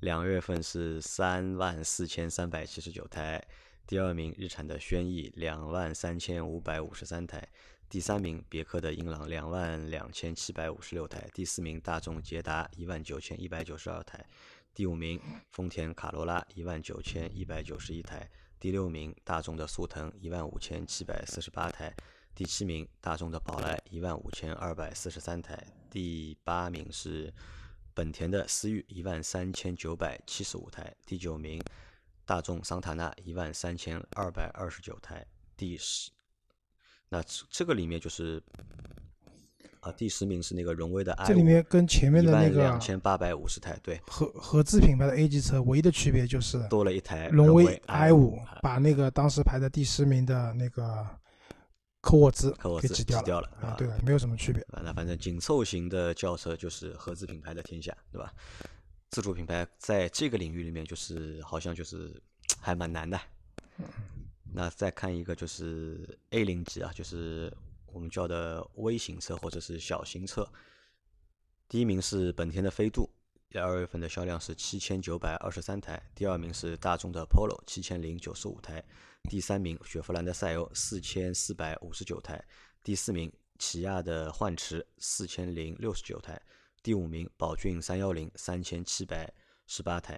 [0.00, 3.42] 两月份是三万四千三百七十九台，
[3.86, 7.48] 第二名日产的轩逸两万三千五百五十三台，
[7.88, 14.22] 第三名别克的英朗两万两千七百五十六台，第四名大众捷达一万九千一百九十二台，
[14.74, 21.94] 第五名丰田卡罗拉一万九千一百九十一台，第六名大众的速腾一万五千七百四十八台，
[22.34, 27.32] 第七名大众的宝来一万五千二百四十三台，第八名是
[27.92, 31.62] 本田的思域一万三千九百七十五台，第九名
[32.24, 36.10] 大众桑塔纳一万三千二百二十九台，第十。
[37.10, 38.42] 那这个里面就是
[39.82, 51.04] 啊，第十名是那个荣威的 i 这里面跟前面的那个两千八百五十台，对，合合资品牌的 A 级车唯一的区别就是多了一台荣威 i 五，把那个当时排在第十名的那个
[52.00, 54.64] 科沃兹科沃兹给挤掉掉了啊，对的，没有什么区别。
[54.68, 58.32] 那反正紧凑型的轿车就是合资品牌的天下，对吧？
[59.10, 62.22] 自主品牌在这个领域里面就是好像就是
[62.60, 63.20] 还蛮难的。
[64.54, 67.52] 那再看一个就是 A 零级啊，就是
[67.92, 70.46] 我们叫的微型车或者是小型车。
[71.68, 73.08] 第一名是本田的飞度，
[73.54, 78.82] 二月份的销量是七千九百二十三台；第二名是大众的 Polo，七千零九十五台；
[79.30, 82.36] 第三名雪佛兰的赛欧，四千四百五十九台；
[82.82, 86.34] 第四名起亚的幻驰，四千零六十九台；
[86.82, 89.32] 第五名宝骏三幺零，三千七百
[89.66, 90.16] 十八台；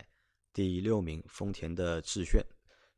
[0.53, 2.45] 第六名丰田的致炫。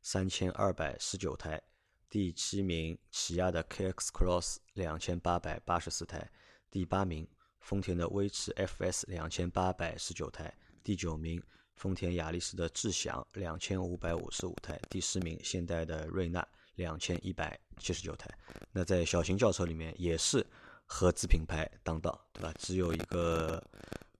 [0.03, 1.61] 三千二百十九台，
[2.09, 6.29] 第七名起亚的 KX Cross 两千八百八十四台，
[6.71, 7.27] 第八名
[7.59, 11.41] 丰田的威驰 FS 两千八百十九台，第九名
[11.75, 18.29] 丰田雅力士的智享两千五百五十五台，第十名现代的瑞纳两千一百七十九台。
[18.71, 20.45] 那在小型轿车里面也是
[20.85, 22.53] 合资品牌当道，对吧？
[22.57, 23.61] 只有一个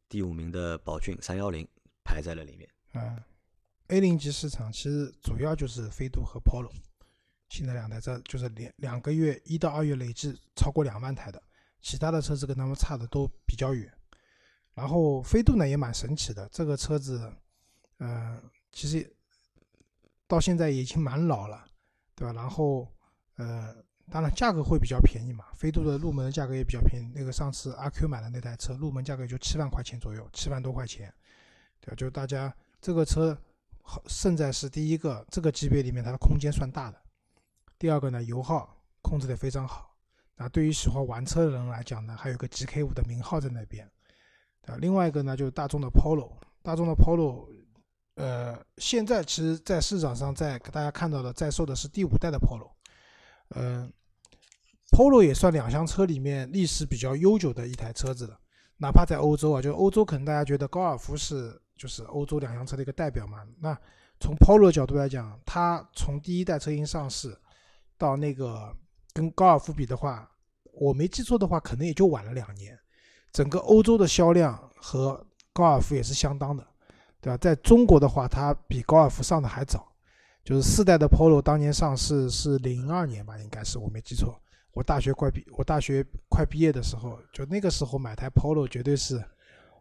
[0.10, 1.66] 第五名的宝骏三幺零
[2.04, 2.70] 排在了里面。
[2.96, 3.24] 嗯。
[3.88, 6.70] A 零级市场其实主要就是飞度和 Polo，
[7.50, 11.42] 新的两台车就是两两个月一到二月累计超过两万台的，
[11.82, 13.92] 其他的车子跟他们差的都比较远。
[14.74, 17.34] 然后飞度呢也蛮神奇的，这个车子，
[17.98, 18.40] 呃，
[18.72, 19.16] 其实
[20.28, 21.66] 到现在已经蛮老了，
[22.16, 22.34] 对吧？
[22.34, 22.88] 然后，
[23.38, 23.76] 呃，
[24.12, 27.12] 当然价格会比较便宜嘛，飞度的入门的价格也比较便宜。
[27.16, 31.12] 那个上次阿 Q 买的那台车入门价格就七万块钱左右，七万多块钱，
[31.80, 31.96] 对吧？
[31.96, 33.36] 就大家这个车
[33.82, 34.04] 好。
[34.08, 37.02] 胜在是第一个，这个级别里面它的空间算大的。
[37.78, 39.96] 第二个呢，油耗控制的非常好。
[40.36, 43.90] 那对于喜欢玩车的人来讲呢，还有个 GK 五的名号在那边。
[44.66, 47.48] 啊，另外一个呢，就是大众的 Polo，大众的 Polo，
[48.16, 52.72] 呃，现在其实在市场上在大家看到的在售的是第五代的 Polo。
[53.56, 53.92] 嗯
[54.92, 58.40] ，Polo 也算两厢车里面历史比较悠久的一台车子了。
[58.78, 61.62] 哪怕在欧洲啊，就欧洲可能大家觉得高尔夫是。
[61.78, 63.46] 就是欧洲两厢车的一个代表嘛。
[63.60, 63.80] 那
[64.20, 67.38] 从 Polo 的角度来讲，它从第一代车型上市
[67.98, 68.76] 到那个
[69.14, 70.30] 跟高尔夫比的话，
[70.74, 72.78] 我没记错的话，可能也就晚了两年。
[73.32, 76.66] 整个欧洲的销量和高尔夫也是相当的，
[77.22, 77.38] 对吧？
[77.38, 79.88] 在中国的话，它比高尔夫上的还早。
[80.44, 84.40] 就是四代的 Polo 当年上市是零二年吧，应该是我没记错。
[84.72, 89.18] 我大学快毕，我大学快毕业的时候，就那个时候买台 Polo 绝对是，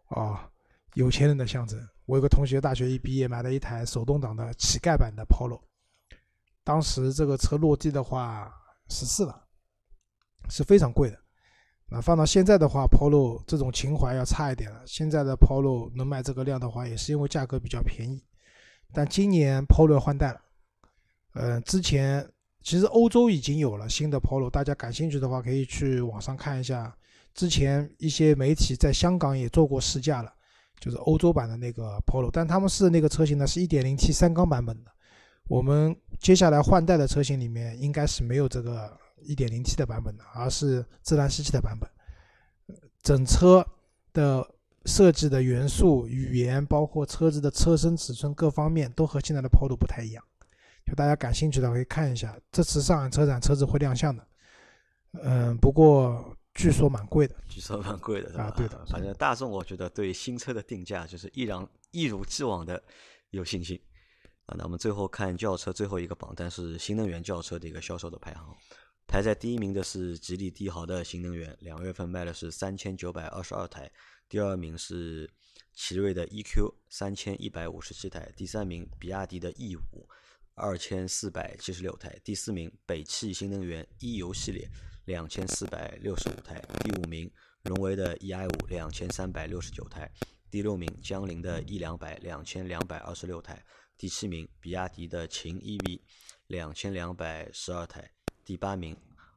[0.08, 0.50] 啊。
[0.94, 1.78] 有钱人的象征。
[2.06, 5.60] 我有个同学，大学一毕业买了一台手动挡的乞丐版的 Polo，
[6.66, 8.52] 当时这个车落地的话
[8.88, 9.40] 十四万，
[10.50, 11.16] 是非常贵的。
[11.88, 14.82] 那放到现在的话，Polo 这种情怀要差一点了。
[14.84, 18.20] 现在的 Polo 能卖这个量的话，也是因为价格比较便宜。
[18.92, 20.40] 但今年 Polo 换代了，
[21.34, 22.28] 呃，之前
[22.64, 26.92] 其实欧洲已经有了新的 Polo，大家感兴趣的话可以去网上看一下。
[27.32, 30.32] 之前一些媒体在香港也做过试驾了。
[30.80, 34.90] 就是欧洲版的那个 Polo，但他们是那个车型呢是 1.0T 三缸版本的。
[35.48, 41.88] 我们接下来换代的车型里面应该是没有这个 1.0T 的版本的，而是自然吸气的版本。
[43.02, 43.66] 整车
[44.12, 44.46] 的
[44.84, 50.24] 设计的元素、语言，包括车子的车身尺寸各方面，都和现在的 Polo 不太一样。
[50.84, 54.26] 就大家感兴趣的可以看一下，这次上海车展车子会亮相的。
[55.22, 56.36] 嗯，不过。
[56.58, 58.82] 据说蛮贵的，据说蛮贵的，啊，对的。
[58.86, 62.82] 反正大众我觉得对新车的定价就是依然一如既往的
[63.28, 63.78] 有信心
[64.46, 64.56] 啊。
[64.56, 68.56] 那我们最后看轿车最后一个榜单是新能源轿车的一个销售的排行，
[69.06, 73.90] 排在第一名的是吉利帝豪的新能源，两月份卖的是三千九百二十二台，
[74.28, 75.30] 第二名是
[75.74, 80.08] 奇瑞的 eQ 三千一百五十七台，第三名比亚迪的 E 五
[80.54, 84.68] 二千四百七十六台，第四名北汽新能源 e 油系列。
[85.06, 87.30] 两千四百六十五台，第五名
[87.62, 90.10] 荣威的 eI 五两千三百六十九台，
[90.50, 93.64] 第六名江铃的 E 两百两千两百二十六台，
[93.98, 96.00] 第七名比亚迪的秦 EV
[96.48, 98.10] 两千两百十二台，
[98.44, 98.96] 第八名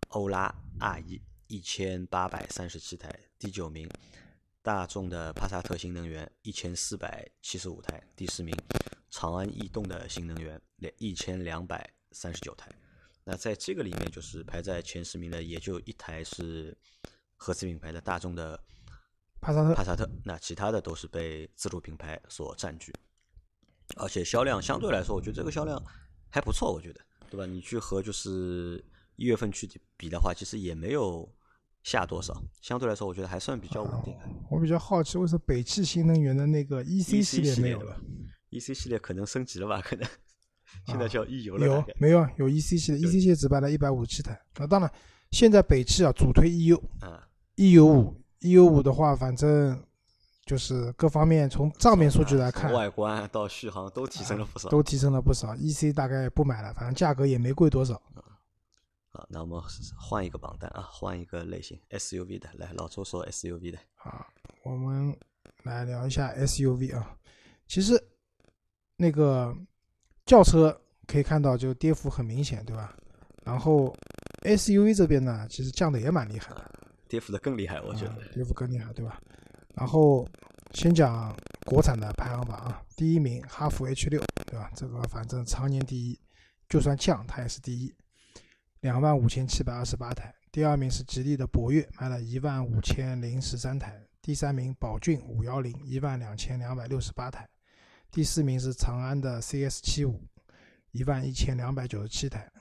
[0.10, 3.90] 欧拉 R 一一千八百三十七台，第九名。
[4.62, 8.54] 大众的帕萨特新能源一千四百七十五台，第十名。
[9.10, 12.70] 长安逸动的新能源两一千两百三十九台。
[13.24, 16.78] 那在这个里面，就是排在前十名的，也就一台是
[17.38, 18.62] 合资品牌的大众的
[19.40, 19.74] 帕萨特。
[19.74, 22.94] 帕萨特，那其他的都是被自主品牌所占据。
[24.00, 25.82] 而且销量相对来说，我觉得这个销量
[26.30, 27.46] 还不错，我觉得，对吧？
[27.46, 28.84] 你去和就是
[29.18, 31.28] 一月份去比的话，其实也没有
[31.84, 34.16] 下多少，相对来说，我觉得还算比较稳定。
[34.50, 38.00] 我比较好奇，为什么北汽新能源的那个 E C 系列没有了
[38.50, 39.82] ？E C 系列可能升级了吧？
[39.82, 40.08] 可能
[40.88, 41.66] 现在叫 E 油了。
[41.66, 42.28] 有没有？
[42.38, 44.40] 有 E C 系列，E C 系列只卖了一百五十七台。
[44.58, 44.92] 那当然，
[45.32, 49.84] 现在北汽啊主推 E U，啊，E U 五，E U 五的话，反正。
[50.50, 55.56] 就是各方面从账面数据来看，外观到续航都提升了不少，都提升了不少。
[55.56, 58.02] E C 大概不买了，反正价格也没贵多少。
[59.12, 59.62] 好，那我们
[59.96, 63.78] 换一个榜单啊，换一个类型 S U V 的，来老周说 S U V 的。
[63.94, 64.26] 好，
[64.64, 65.16] 我们
[65.66, 67.16] 来聊一下 S U V 啊。
[67.68, 68.04] 其实
[68.96, 69.56] 那个
[70.26, 72.96] 轿车可以看到就跌幅很明显，对吧？
[73.44, 73.96] 然后
[74.42, 76.72] S U V 这边呢，其实降的也蛮厉害的，
[77.08, 79.22] 跌幅的更厉害，我觉得跌幅更厉害，对吧？
[79.80, 80.28] 然后
[80.74, 81.34] 先讲
[81.66, 84.70] 国产的排行榜啊，第一名哈弗 H 六，对吧？
[84.76, 86.20] 这个反正常年第一，
[86.68, 87.96] 就算降它也是第一，
[88.82, 90.36] 两万五千七百二十八台。
[90.52, 94.06] 第二名是吉利的博越，卖了一万五千零十三台。
[94.22, 97.48] 第三名宝骏五幺零，一万两千两百六十八台。
[98.12, 100.22] 第四名是长安的 CS 七五，
[100.92, 102.52] 一万一千两百九十七台。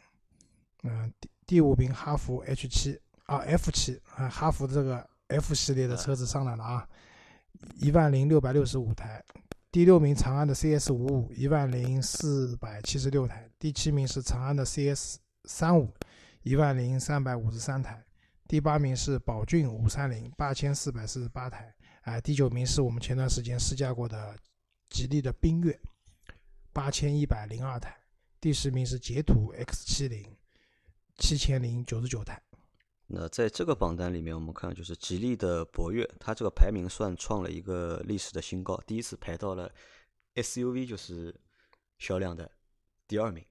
[0.84, 6.88] 嗯，第第五名哈弗 H 七啊 F 七啊，哈弗这个 F 系列的车子上来了啊。
[7.76, 9.24] 一万零六百六十五台，
[9.70, 15.92] 第六名长安的 CS 五五一万零四百七十六台，第七名是长安的 CS 三五
[16.42, 18.04] 一万零三百五十三台，
[18.46, 24.36] 第八名是宝骏五三零八千四百四十八台，哎，第九名是我们前段时间试驾过的
[24.90, 25.78] 吉利的缤越
[26.72, 27.96] 八千一百零二台，
[28.40, 30.24] 第十名是捷途 X 七零
[31.18, 32.40] 七千零九十九台。
[33.10, 39.72] 那在这个榜单里面，我们看就是吉利的博越，它这个排名算创了一个历史的新高，第一次排到了
[40.34, 41.34] SUV 就是
[41.98, 42.50] 销量的
[43.06, 43.42] 第二名，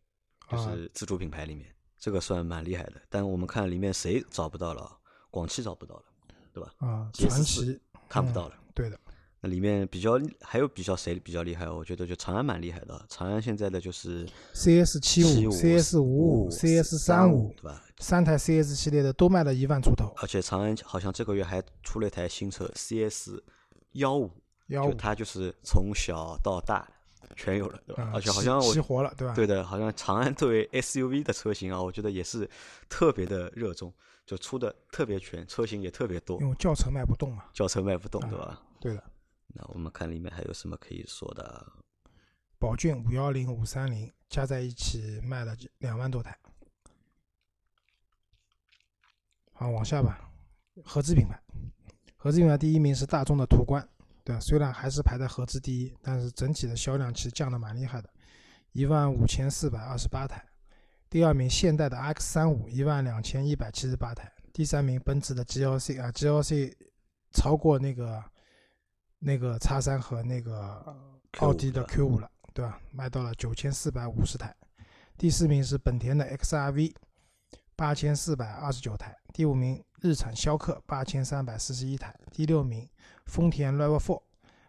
[0.48, 3.02] 就是自主品牌里面，这个算蛮厉害的。
[3.10, 4.96] 但我们看里面谁找不到了？
[5.32, 6.06] 广汽找不到了，
[6.54, 6.74] 对吧？
[6.78, 8.56] 啊，传奇看不到了。
[8.76, 9.00] 对的。
[9.40, 11.70] 那里面比较还有比较谁比较厉害？
[11.70, 13.06] 我觉得就长安蛮厉害的。
[13.08, 17.84] 长安现在的就是 CS 七五、CS 五五、CS 三五，对吧？
[18.00, 20.12] 三台 CS 系列的都卖了一万出头。
[20.18, 23.34] 而且长安好像这个月还出了一台新车 CS
[23.94, 24.32] 幺五，
[24.70, 26.88] 就它就是从小到大
[27.36, 28.12] 全有了，对吧？
[28.16, 29.36] 而且好像我激活了，对吧？
[29.36, 32.50] 对的，好像长安作为 SUV 的车型啊，我觉得也是
[32.90, 33.94] 特别的热衷，
[34.26, 36.42] 就出的特别全，车型也特别多。
[36.42, 37.44] 因为轿车卖不动嘛。
[37.54, 38.60] 轿车卖不动，对吧？
[38.80, 39.04] 对的。
[39.58, 41.66] 那我们看里面还有什么可以说的？
[42.60, 46.38] 宝骏五幺零、五三零加在一起卖了两万多台。
[49.52, 50.32] 好，往下吧。
[50.84, 51.42] 合资品牌，
[52.18, 53.88] 合资品牌第一名是大众的途观，
[54.24, 54.40] 对吧？
[54.40, 58.08] 虽然还是排在合资第一，但是整体的销量其实降的蛮厉害的，
[58.74, 60.48] 一万五千四百二十八台。
[61.10, 64.32] 第二名现代的 X 三五，一万两千一百七十八台。
[64.54, 66.76] 第三名奔驰的 GLC 啊，GLC
[67.32, 68.24] 超过那个。
[69.20, 70.96] 那个叉三和那个
[71.40, 72.80] 奥迪的 Q 五了，对吧？
[72.92, 74.56] 卖到了九千四百五十台。
[75.18, 76.94] 第四名是本田的 XRV，
[77.76, 79.18] 八千四百二十九台。
[79.34, 82.16] 第五名日产逍客，八千三百四十一台。
[82.32, 82.88] 第六名
[83.26, 84.22] 丰田 RAV4，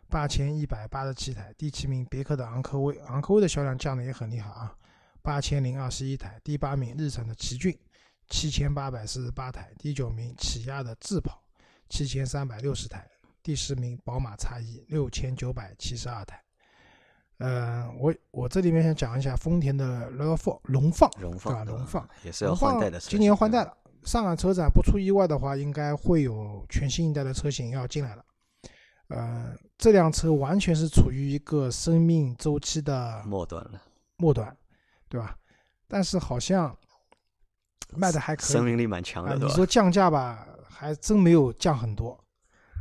[0.08, 1.54] 八千一百八十七台。
[1.58, 4.74] 第七名别克的昂科威，昂科威的销量降的也很厉害啊，
[5.20, 6.40] 八千零二十一台。
[6.42, 7.78] 第八名日产的奇骏，
[8.30, 9.70] 七千八百四十八台。
[9.78, 11.42] 第九名起亚的智跑，
[11.90, 13.06] 七千三百六十台。
[13.48, 16.38] 第十名，宝马 X1 六千九百七十二台。
[17.38, 23.00] 呃，我我这里面想讲一下丰田的 RAV4 荣放，荣放啊，荣放也是要换代的。
[23.00, 28.24] 今年换代了，上海车展不出意外的话，应该会有全新一代的车型要进来了。
[29.06, 33.80] 呃，这辆车完全是处于一个生命周期的末端了，
[34.18, 34.54] 末端，
[35.08, 35.34] 对吧？
[35.86, 36.76] 但是好像
[37.96, 39.34] 卖的还可以，生命力蛮强的。
[39.38, 42.22] 你说降价吧，还真没有降很多。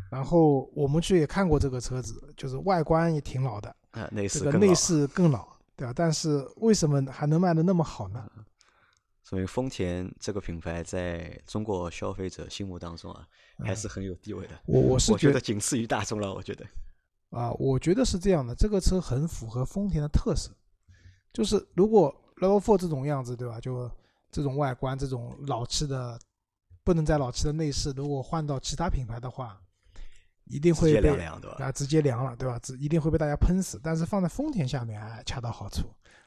[0.09, 5.93] 然后我们去也看过这个车子，就是外观也挺老的，啊，内饰这个内饰更老，对吧？
[5.95, 8.29] 但是为什么还能卖的那么好呢？
[9.23, 13.27] 所以丰田这个品牌在中国消费者心目当中啊，
[13.59, 14.53] 还是很有地位的。
[14.65, 16.65] 我我是觉得仅次于大众了，我觉得。
[17.31, 20.49] 啊，我觉得是这样的，这个车很符合丰田的特色，
[21.33, 23.59] 就是如果 RAV4 这种样子，对吧？
[23.59, 23.91] 就
[24.31, 26.17] 这种外观，这种老气的
[26.85, 29.59] 不能在老气的内饰，如果换到其他品牌的话，
[30.49, 32.59] 一定会被啊直接凉了，对吧？
[32.59, 33.79] 直一定会被大家喷死。
[33.83, 35.83] 但是放在丰田下面，哎，恰到好处。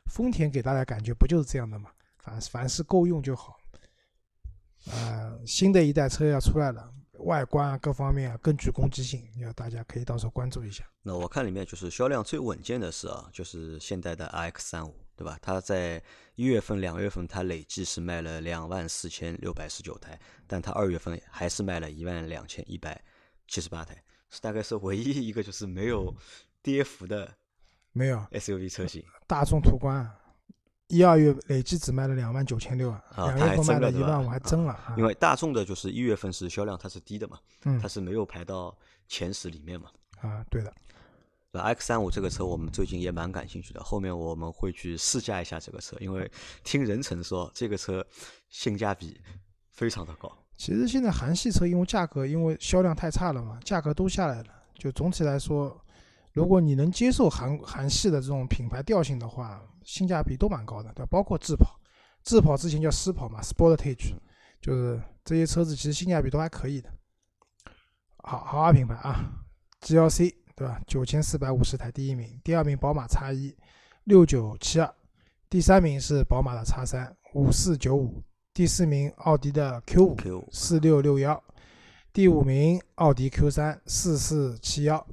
[0.07, 1.91] 丰田给大家感觉不就是这样的嘛？
[2.18, 3.57] 凡凡是够用就好。
[4.91, 10.85] 呃，新的一代车要出来了，外观啊各方面啊更具攻击性，要大家可以到时候关注一下。
[11.03, 15.39] 那我看里面就是销量最稳健的是啊，就是现代的 RX 三五，对吧？
[15.43, 16.03] 它在
[16.35, 22.99] 一月份、两月份它累计是卖了两万四千六百十九台，但它二月份还是卖了一万两千一百
[23.49, 26.14] 七十八台，是大概是唯一一个就是没有
[26.62, 27.31] 跌幅的
[27.93, 29.05] 没有 SUV 车型。
[29.26, 30.09] 大众途观，
[30.87, 34.95] 一二月累计只卖了两万九千六啊，啊两月份卖了一万五，还增了啊。
[34.97, 38.76] 因为大众的就是一月份是销量它是低的嘛，嗯它是没有排到
[39.09, 39.91] 前十里面嘛。
[40.20, 40.72] 啊，对的，
[41.51, 46.31] 那 X 三五这个车我们最近也蛮感兴趣的，后面我们会去试驾一下这个车，因为
[46.62, 48.07] 听人成说这个车
[48.49, 49.20] 性价比
[49.70, 50.31] 非常的高。
[50.61, 54.48] 其实现在韩系车因为价格因为销量太差了嘛，价格都下来了。
[54.74, 55.74] 就总体来说，
[56.34, 61.06] 如果你能接受韩韩系的这种品牌调性的话，性价比都蛮高的，对？
[61.06, 61.80] 包括智跑，
[62.22, 64.12] 智跑之前叫狮跑嘛，Sportage，
[64.61, 66.90] 就是这些车子其实性价比都还可以的。
[68.18, 69.32] 好豪华品牌啊
[69.80, 70.78] ，GLC 对吧？
[70.86, 73.56] 九千四百五十台第一名，第二名宝马 X 一
[74.04, 74.94] 六九七二，
[75.48, 78.22] 第三名是宝马的 X 三五四九五，
[78.53, 81.40] 第四名奥迪的 Q 五四六六幺，
[82.12, 85.07] 第五名奥迪 Q 三四四七幺，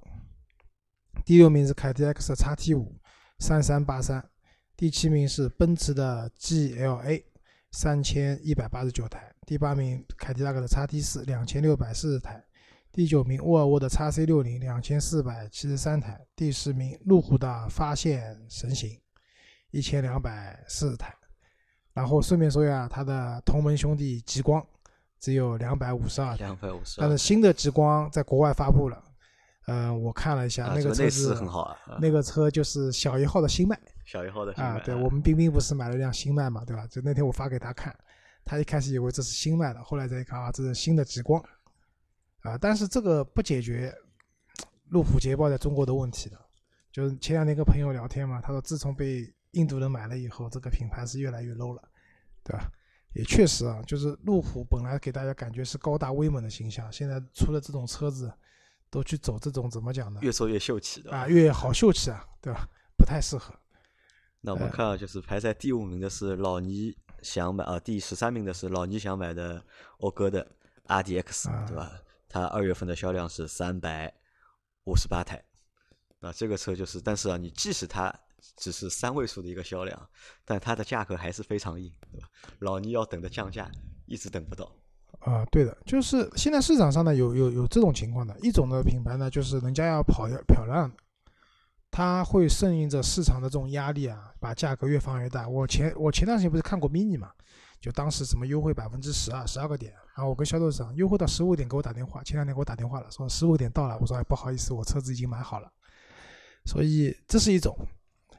[1.23, 2.99] 第六名是凯迪拉克的 XT 五
[3.37, 4.27] 三三八三，
[4.75, 7.23] 第七名是奔驰的 GLA
[7.71, 12.43] 三千一百八十九台，第八名凯迪拉克的 XT 四两千六百四十台，
[12.91, 18.99] 第九名沃尔沃的 XC 六零两千四百七十三台，第十名路虎的发现神行
[19.69, 21.16] 一千两百四十台。
[21.97, 24.63] 然后顺便说一下，他的同门兄弟极光
[25.19, 29.03] 只有两百五十二台，两百五十但是新的极光在国外发布了。
[29.65, 33.75] 嗯、我看了一下，啊，那个车子饰很好啊，啊那个车就是小一号的新迈
[34.05, 34.79] 小一号的啊。
[34.85, 36.85] 对我们冰冰不是买了辆新迈嘛，对吧？
[36.85, 37.93] 就那天我发给他看，
[38.45, 41.43] 他一开始以为这是新迈的，后来再一看啊，这是新的极光
[42.43, 42.55] 啊。
[42.59, 43.91] 但是这个不解决
[44.89, 46.37] 路虎捷豹在中国的问题的。
[46.91, 51.81] 就是前两天跟朋友聊天嘛，他说自从被印度人买了以后，这个品牌是越来越 low 了，
[52.43, 52.71] 对吧？
[53.13, 58.31] 也确实啊，就是路虎本来给大家感觉是高大威猛的形象，现在出了这种车子，
[58.89, 60.19] 都去走这种怎么讲呢？
[60.21, 62.67] 越做越秀气的啊，越好秀气啊，对吧？
[62.97, 63.53] 不太适合。
[64.41, 69.65] 那我们呃看啊，就是排在第五名的是老倪想买啊，第十三名的是老倪想买的
[69.97, 70.47] 讴歌的
[70.85, 71.91] RDX，、啊对吧？
[72.29, 74.13] 它二月份的销量是三百
[74.83, 75.43] 五十八台。
[76.19, 78.13] 那这个车就是，但是啊，你即使它
[78.55, 80.09] 只是三位数的一个销量，
[80.45, 82.27] 但它的价格还是非常硬，对吧？
[82.59, 83.69] 老倪要等着降价，
[84.05, 84.71] 一直等不到。
[85.19, 90.91] 啊，对的，就是现在市场上呢有有有这种情况的，一种的品牌呢就是人家要跑要漂亮，
[91.89, 95.47] 它会顺应着市场的这种压力啊，把价格越放越大。
[95.47, 97.31] 我前我前段时间不是看过 mini 嘛，
[97.81, 105.71] 就当时什么优惠百分之十二十二个点，然后我跟销售长优惠到十五点给我打电话，前两天给我打电话了，说十五点到了，我说哎不好意思，我车子已经买好了，
[106.65, 107.75] 所以这是一种。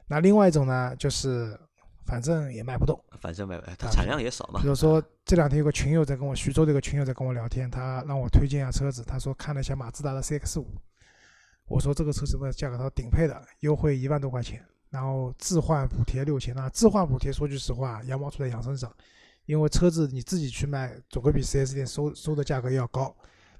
[0.09, 1.57] 那另外一种呢，就是
[2.05, 2.99] 反正也卖不动。
[3.21, 4.67] 反正买它啊产量也少嘛比。
[4.67, 10.67] 如说这两天有个群友在跟我，徐州的一个群友在跟我聊天，他让我推荐一下车子，他说看了一下马自达的 CX 五，
[11.67, 12.77] 我说这个车子的价格？
[12.77, 16.55] 他说顶配的，优惠一万多块钱，然后置换补贴六千。
[16.55, 18.91] 那置换补贴说句实话，羊毛出在羊身上，
[19.45, 23.15] 因为车子你自己去卖，总归比 4S 店收收的价格要高，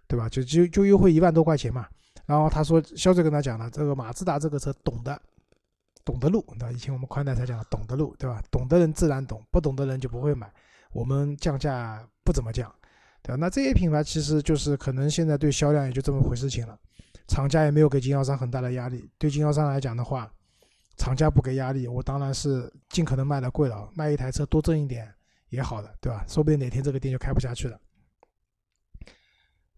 [0.08, 0.28] 对吧？
[0.28, 1.88] 就就就优惠一万多块钱嘛。
[2.26, 5.20] 然后他说，销售跟他讲了，这个马自达这个车懂的，
[6.06, 6.72] 懂得路，对吧？
[6.72, 8.42] 以前我们宽带才讲的懂得路，对吧？
[8.50, 10.52] 懂的人自然懂，不懂的人就不会买。
[10.92, 12.74] 我们降价不怎么降，
[13.22, 13.36] 对吧？
[13.36, 16.78] 那这些品牌其实就是可能现在对销量也就这么回事情了，
[17.28, 19.10] 厂家也没有给经销商很大的压力。
[19.18, 20.32] 对经销商来讲的话，
[20.98, 25.14] 厂家不给压力，我当然是尽可能卖的贵了，卖一台车多挣一点
[25.50, 26.26] 也好的，对吧？
[26.28, 27.80] 说不定哪天这个店就开不下去了。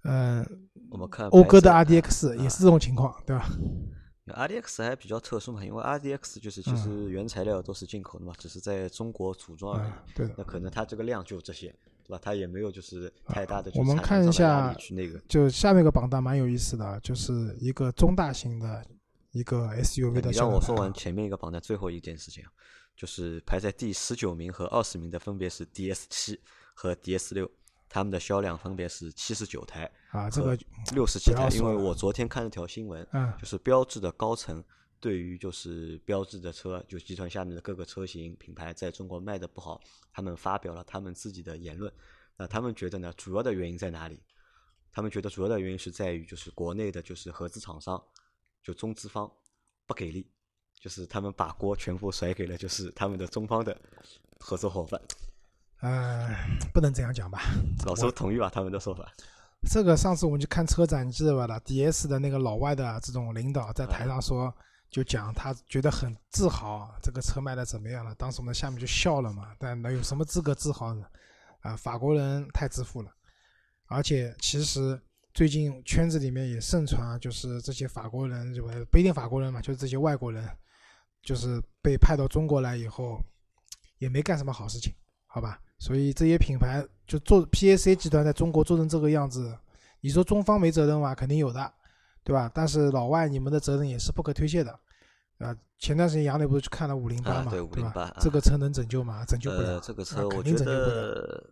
[0.04, 0.44] 嗯，
[0.90, 3.50] 我们看讴歌的 RDX 也是这种情况，对吧？
[4.28, 9.90] RDX 还比较特殊嘛，因为 RDX 就是其实原材料都是进口的嘛，只是在中国组装而已。
[9.90, 10.36] 嗯，对。
[10.38, 11.68] 那可能它这个量就这些，
[12.04, 12.20] 对吧？
[12.22, 14.76] 它也没有就是太大的我们看一下。
[15.28, 18.86] 就下面一个榜单蛮有意思的，就是一个中大型的
[19.32, 22.52] 一个 SUV 的你让我说完前面一个榜单最后一件事情啊，
[22.96, 26.40] 就是排在第十九名和二十名的分别是 DS 七
[26.76, 27.50] 和 DS 六，
[27.94, 30.58] 他们的销量分别是七十九台啊，这个
[30.94, 31.50] 六十七台。
[31.50, 34.64] 因为我昨天看了条新闻，嗯就是标致的高层
[35.02, 39.82] 对于就是标致的车，就集团下面的各个车型品牌在中国卖的不好，
[40.14, 41.92] 他们发表了他们自己的言论。
[42.38, 44.24] 那他们觉得呢，主要的原因在哪里？
[44.94, 48.02] 他们觉得主要的原因是在于，就是国内的，就是合资厂商，
[48.64, 49.30] 就中资方
[49.86, 50.32] 不给力，
[50.80, 53.78] 就是他们把锅全部甩给了就是他们的中方的
[54.40, 55.02] 合作伙伴。
[55.82, 56.30] 呃，
[56.74, 57.42] 不能这样讲吧？
[57.86, 58.50] 老周同意吧？
[58.54, 59.12] 他们的说法。
[59.70, 61.46] 这个上次我们去看车展，你记得吧？
[61.46, 64.54] 了，DS 的那个老外的这种领导在台上说，
[64.90, 68.14] 就讲他觉得很自豪，这个车卖的怎么样了？
[68.16, 69.56] 当时我们下面就笑了嘛。
[69.60, 71.06] 但能有什么资格自豪呢？
[71.62, 73.12] 啊，法国人太自负了。
[73.88, 75.00] 而且其实
[75.34, 80.48] 最近圈子里面也盛传，就是这些法国人，就不一定法国人嘛，就是这些外国人，
[81.22, 83.20] 就是被派到中国来以后，
[83.98, 84.94] 也没干什么好事情，
[85.26, 85.60] 好吧？
[85.82, 89.58] 所以这些品牌就做 PSA 集团在中国做成这个样子，
[90.02, 91.16] 你说中方没责任吗？
[91.16, 91.74] 肯定有的，
[92.24, 92.52] 对吧？
[92.54, 94.72] 但是老外你们的责任也是不可推卸的，
[95.40, 98.16] 啊，前段时间杨磊不是去看了五零八嘛，对吧？
[98.22, 99.26] 这个车能拯救吗？
[99.26, 99.80] 拯救不了。
[99.80, 101.52] 这个车我觉得。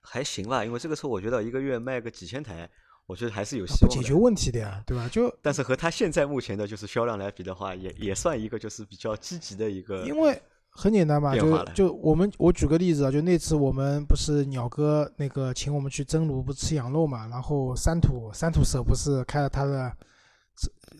[0.00, 2.66] 还行吧，因为这个车我觉得一个月卖个几千台，
[3.04, 3.94] 我觉得还是有希望。
[3.94, 5.06] 解决问题的呀，对吧？
[5.12, 10.06] 就 但是和它现在目前的就是销量来比的话，也也算一个就是比较积极的一个。
[10.06, 10.40] 因为
[10.80, 19.92] 很简单嘛，就就我们我举个例子啊，就那次我们不是鸟哥那个请我们去蒸炉不吃羊肉嘛，然后三土三土舍不是开了他的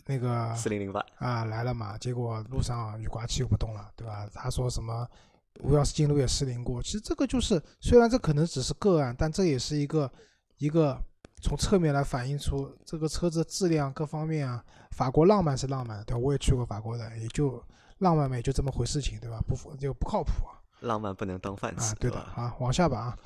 [0.06, 4.28] 那个四零零八啊来了嘛，结果路上雨刮器又不动了，对吧？
[4.34, 5.06] 他说什么？
[5.60, 10.08] 无钥匙进入也失灵过，其实这个就是虽然这可能只是个案，但这也是一个
[10.58, 10.96] 一个
[11.42, 14.64] 从侧面来反映出这个车子质量各方面啊。
[14.92, 16.18] 法国浪漫是浪漫，对吧？
[16.18, 17.60] 我也去过法国的，也就
[17.98, 19.40] 浪漫嘛，也就这么回事情，对吧？
[19.46, 20.58] 不就不靠谱啊。
[20.80, 22.54] 浪漫不能当饭吃啊，对的啊。
[22.60, 23.18] 往下吧啊，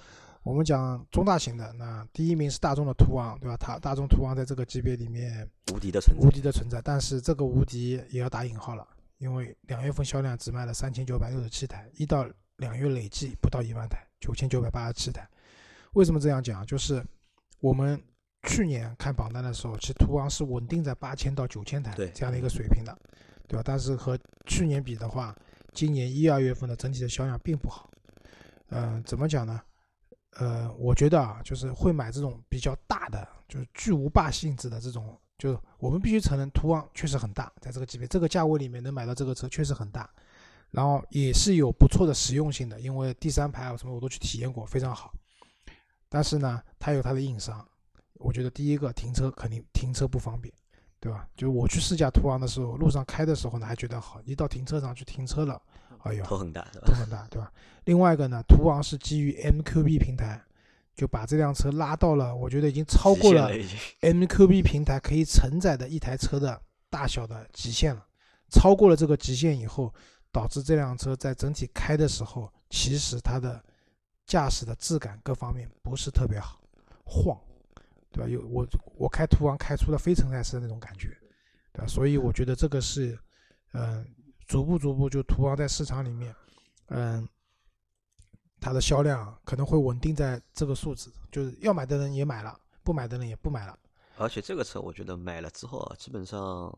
[0.43, 3.57] 我们讲中大型的，那第一名是大众的途昂，对吧？
[3.57, 8.87] 它大众途昂在这个级别里面无敌的存在，无敌的存在，但是这个无敌也要打引号了。
[9.19, 15.29] 因为两月份销量只卖了三千九百六十七台，一到两月累计不到一万台，九千九百八十七台。
[15.93, 16.67] 为什么这样讲？
[16.67, 17.05] 就是
[17.61, 18.03] 我们
[18.49, 22.99] 去年看榜单的时候，其实途昂是稳定在八千到九千台这样的一个水平的，
[23.47, 23.63] 对吧？
[23.65, 25.35] 但是和去年比的话，
[25.73, 27.91] 今年一二月份的整体的销量并不好。
[28.71, 29.61] 嗯，怎么讲呢？
[30.37, 35.19] 呃，我觉得啊，就是会买这种比较大的，就是巨无霸性质的这种。
[35.39, 40.09] 就是我们必须承认，途昂确实很大，在这个级别、这个价位里面能买到这个车确实很大，
[40.71, 45.13] 然后也是有不错的实用性的，因为第三排啊什么我都去体验过，非常好。
[46.09, 47.67] 但是呢，它有它的硬伤，
[48.15, 50.55] 我觉得第一个停车肯定停车不方便，
[51.03, 51.27] 对吧？
[51.37, 55.61] 就我去试驾途昂的时候，路上开的时候呢还觉得好，一到停车场去停车了，
[56.05, 57.53] 哎呦，头很大，头很大，对吧？
[57.87, 60.41] 另外一个呢，途昂是基于 MQB 平台。
[60.95, 63.51] 就把这辆车拉到了，我觉得已经超过了
[64.03, 68.07] MQB 平台可以承载的一台车的大小的极限了。
[68.51, 69.91] 超过了这个极限以后，
[70.31, 73.59] 导致这辆车在整体开的时候，其实它的
[74.27, 76.61] 驾驶的质感各方面不是特别好，
[77.07, 77.41] 晃，
[78.13, 78.29] 对吧？
[78.29, 81.09] 有我我开途昂开出了非承载式的那种感觉，
[81.73, 81.87] 对吧？
[81.87, 83.19] 所以我觉得这个是，
[83.73, 84.07] 嗯，
[84.47, 86.35] 逐步逐步就途昂在市场里面，
[86.89, 87.29] 嗯。
[88.65, 93.77] 它的销量可能会稳定在这个数字，就是要买的人也买了，不买的人也不买了。
[94.17, 96.73] 而且这个车我觉得买了之后啊，基本上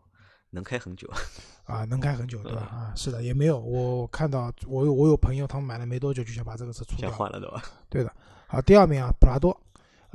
[0.49, 1.07] 能开很久。
[1.69, 2.63] 啊，能开很久，对吧？
[2.63, 7.63] 啊，是的，也没有我看到我有我有朋友他们买了没多久就想把这个车出掉，换了对吧？
[7.91, 8.11] 对的。
[8.47, 9.55] 好，第二名啊，普拉多，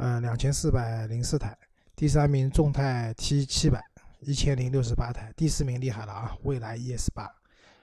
[0.02, 1.56] 嗯，两千四百零四台。
[1.93, 3.84] 第三名众泰 T 七百，
[4.22, 5.34] 一千零六十八台。
[5.36, 7.30] 第四名厉害了啊，蔚来 ES 八，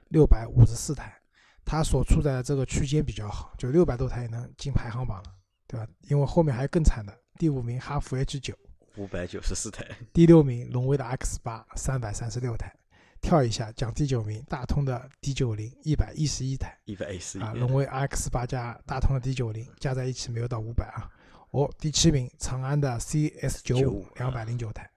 [0.09, 1.14] 六百五十四台。
[1.62, 5.35] 它所处在的这个区间比较好，就六百多台也能进排行榜了，
[5.67, 5.87] 对吧？
[6.09, 8.55] 因为后面还有更惨的，第五名哈弗 H 九，
[8.97, 12.75] 五百九十四台；第六名荣威的 X 八，三百三十六台。
[13.21, 16.79] 跳一下讲第九名，大通的 D 九零，一百一十一台。
[16.87, 21.11] 一百一十一啊，荣威 X 八加大通的 D 九零加在一起没有到五百啊。
[21.57, 24.90] 哦，第七名长安的 CS 九五，两百零九台。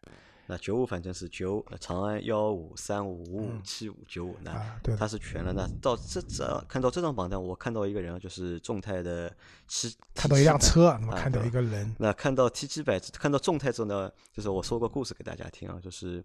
[0.45, 5.53] 那九五反正是九，长安幺五三五五五七五九五，那它是全了。
[5.53, 9.33] 那到这这看到这张榜单，我看到一个人就是众泰的
[9.69, 11.95] 七，看到一辆车，那么看到一个人。
[11.97, 16.21] 那看到 T 七百，看到众泰之后呢，就是我说个故事给大家听啊，就是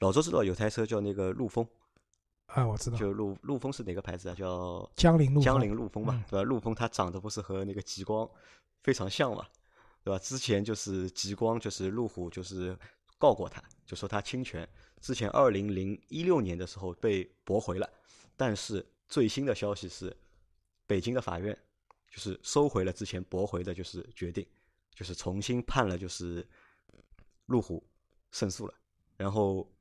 [0.00, 1.66] 老周知道有台车叫那个陆风，
[2.48, 4.34] 啊，我知道，就陆陆风是哪个牌子啊？
[4.34, 6.42] 叫江铃陆江铃陆风嘛，对吧？
[6.42, 8.28] 陆风它长得不是和那个极光
[8.82, 9.46] 非常像嘛，
[10.04, 10.18] 对吧？
[10.18, 12.78] 之前就是极光，就是路虎，就是。
[13.18, 14.68] 告过他，就说他侵权。
[15.00, 17.88] 之前二零零一六年的时候被驳回了，
[18.36, 20.12] 但是最新的消息是，
[20.88, 21.56] 北京的法院
[22.10, 24.44] 就是收回了之前驳回的，就是决定，
[24.92, 26.44] 就是重新判了，就是
[27.46, 27.88] 路虎
[28.32, 28.74] 胜诉了，
[29.16, 29.72] 然后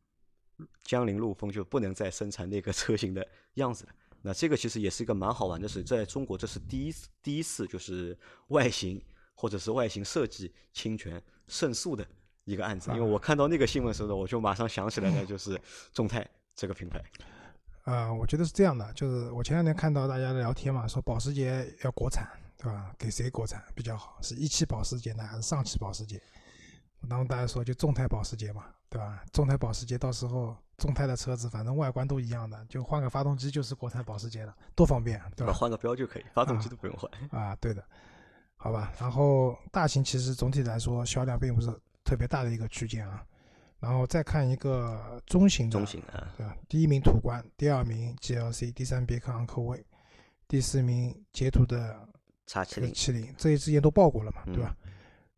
[0.83, 3.95] 江铃陆风就不能再生产那个车型的样子了。
[4.21, 8.17] 那这个其实也是一个蛮好玩的事，在中国这是第一次第一次就是
[8.47, 9.01] 外形
[9.33, 12.05] 或者是外形设计侵权胜诉的
[12.45, 12.91] 一个案子。
[12.91, 15.59] 因为我看到那个新闻时候呢，我就马上想起来的，就是
[15.93, 17.03] 众泰这个品牌。
[17.85, 22.93] 呃，我觉得是这样的，就是我前两天看到大家聊天嘛，说保时捷要国产，对吧？
[22.99, 24.19] 给谁国产比较好？
[24.21, 26.21] 是一汽保时捷呢，还是上汽保时捷？
[27.09, 29.23] 然后大家说就众泰保时捷嘛，对吧？
[29.33, 35.53] 众泰保时捷到时候众泰的车子反正外观都一样的，就换个发动机就是国产保时捷了，多方便，对吧？
[35.53, 37.09] 换个标就可以，发动机都不用换。
[37.29, 37.83] 啊， 对的，
[38.57, 38.91] 好吧。
[38.99, 41.67] 然后大型其实总体来说销量并不是
[42.03, 43.23] 特别大的一个区间啊。
[43.79, 46.57] 然后再看一个中型的，中型啊，对吧？
[46.67, 49.85] 第一名途观，第二名 GLC，第三别克昂科威，
[50.47, 51.95] 第四名捷途的
[52.47, 54.75] 叉七零，七零，这些之前都报过了嘛，对吧？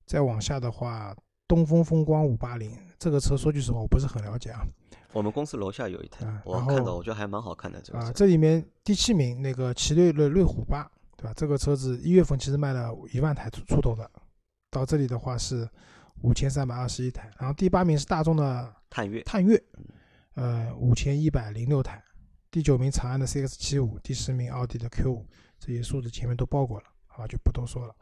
[0.06, 1.14] 再往下的话。
[1.46, 4.66] 东风风光五八零这个车，说句实话，我不是很了解啊。
[5.14, 7.80] 我们公司楼下有一台，我看到，我觉得还蛮好看的。
[7.82, 11.34] 这个啊，这里面第七名那个奇瑞的瑞虎八，对吧？
[11.36, 14.10] 这个车子一月份其实卖了一万台出出头的，
[14.72, 15.70] 到这里的话是
[16.24, 17.32] 五千三百二十一台。
[17.40, 19.64] 然后第八名是大众的探岳，探岳，
[20.34, 22.04] 呃，五千一百零六台。
[22.50, 25.26] 第九名长安的 CX 七五，第十名奥迪的 Q 五，
[25.60, 27.96] 这些数字前面都报过了，好就不多说了。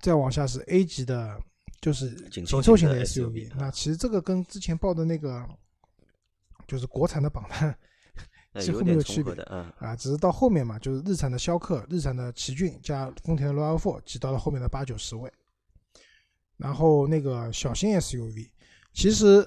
[0.00, 1.38] 再往下是 A 级的。
[1.78, 5.46] 就是紧凑型的 SUV，那其实这个跟之前报的那个
[6.66, 7.78] 就是国产的榜单
[8.60, 9.34] 几乎没有区别
[9.78, 15.30] 啊，只是到后面嘛，就是日产的逍客、日产的奇骏加丰田的 RAV4 挤到了后面的八九十位。
[16.56, 18.50] 然后那个小型 SUV，
[18.92, 19.46] 其实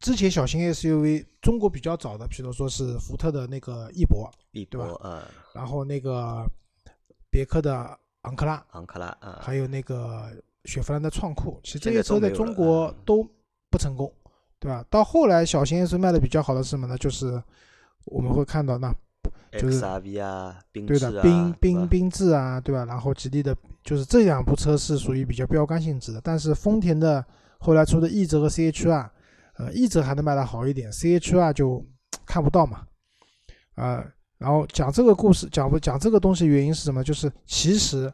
[0.00, 5.22] 之前小型 SUV 中国比较早的，比如说是福特的那个翼博，翼博，嗯，
[5.54, 6.44] 然后那个
[7.30, 10.30] 别克的昂克拉，昂克拉，嗯，还有那个。
[10.64, 13.26] 雪佛兰的创酷，其实这些车在中国都
[13.70, 14.12] 不成功，
[14.60, 14.84] 对吧？
[14.90, 16.96] 到后来小型 SUV 卖的比较好的是什么呢？
[16.98, 17.42] 就是
[18.04, 18.94] 我们会看到那，
[19.52, 22.84] 就是 XRV 啊，对的，缤缤缤智啊，对吧？
[22.84, 26.20] 然后吉利的，就是这两部车是属于比较标杆性质的。
[26.22, 27.24] 但是丰田的
[27.58, 29.08] 后来出的奕泽和 CHR，
[29.56, 31.84] 呃，奕泽还能卖的好一点，CHR 就
[32.26, 32.86] 看不到嘛，
[33.74, 34.04] 啊。
[34.38, 37.02] 然后讲这个故事，讲不讲这个东西原因是什么？
[37.02, 38.12] 就是其实。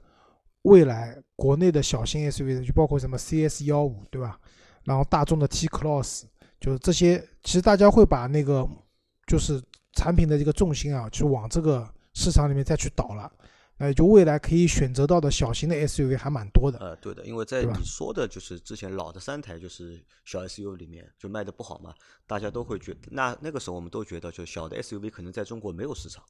[0.65, 4.41] 未来国内的小型 SUV 就包括什么 CS 幺五，对吧？
[4.85, 6.23] 然后大众的 T Cross，
[6.65, 8.67] 就是这些，其实大家会把那个
[9.27, 9.63] 就是
[9.93, 13.31] 产品的这个重心啊，就往这个市场里面再去导了。
[13.77, 16.79] 那就未来可以选择到的小型的 SUV 还蛮多的。
[16.79, 21.93] 呃，对的，因为在你说的就是之前老的三台就是小 SUV 里面就卖的不好嘛，
[22.27, 26.25] 大家都会觉那那个时候我们都觉得就小的 SUV 可能在中国没有市场。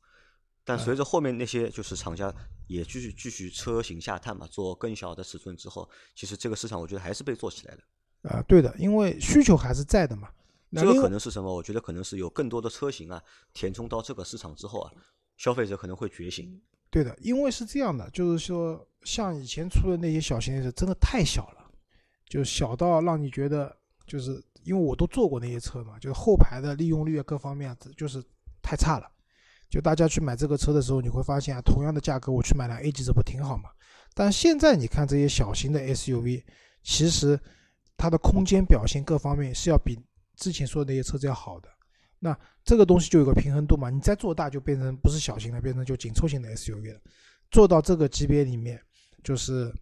[0.65, 2.35] 但随着后面那些就是厂家
[2.67, 7.81] 也继续继续车型下探嘛，做更小的尺寸之后，其实这个市场我觉得还是被做起来了。
[8.25, 10.29] 啊，对的，因为需求还是在的嘛。
[10.73, 11.55] 这个可能是什么？
[11.55, 13.23] 我觉得可能是有更多的车型啊
[13.53, 14.91] 填充到这个市场之后啊，
[15.37, 16.61] 消费者可能会觉醒。
[16.91, 21.71] 对的，因为是这样的，就是说像以前出的那些小型的车真的太小了，
[22.29, 23.75] 就小到让你觉得
[24.07, 28.23] 就是因为我都坐过那些车嘛，就是后排的利用率啊各方面就是
[28.63, 29.09] 太差了。
[29.71, 33.71] 就大家去买这个车的时候，你会发现啊，同样的价格，我去买辆 A 级车不挺好嘛？
[34.15, 36.45] 但现在你看这些小型的 SUV，
[36.83, 37.39] 其实
[37.97, 39.99] 它的空间表现各方面是要比
[40.37, 41.69] 之前说的那些车子要好的。
[42.19, 47.01] 那这个东西就有个平衡度嘛，你再做大就变成不是小型的，变成就紧凑型的 SUV 了。
[47.51, 48.81] 做到这个级别里面，
[49.23, 49.73] 就是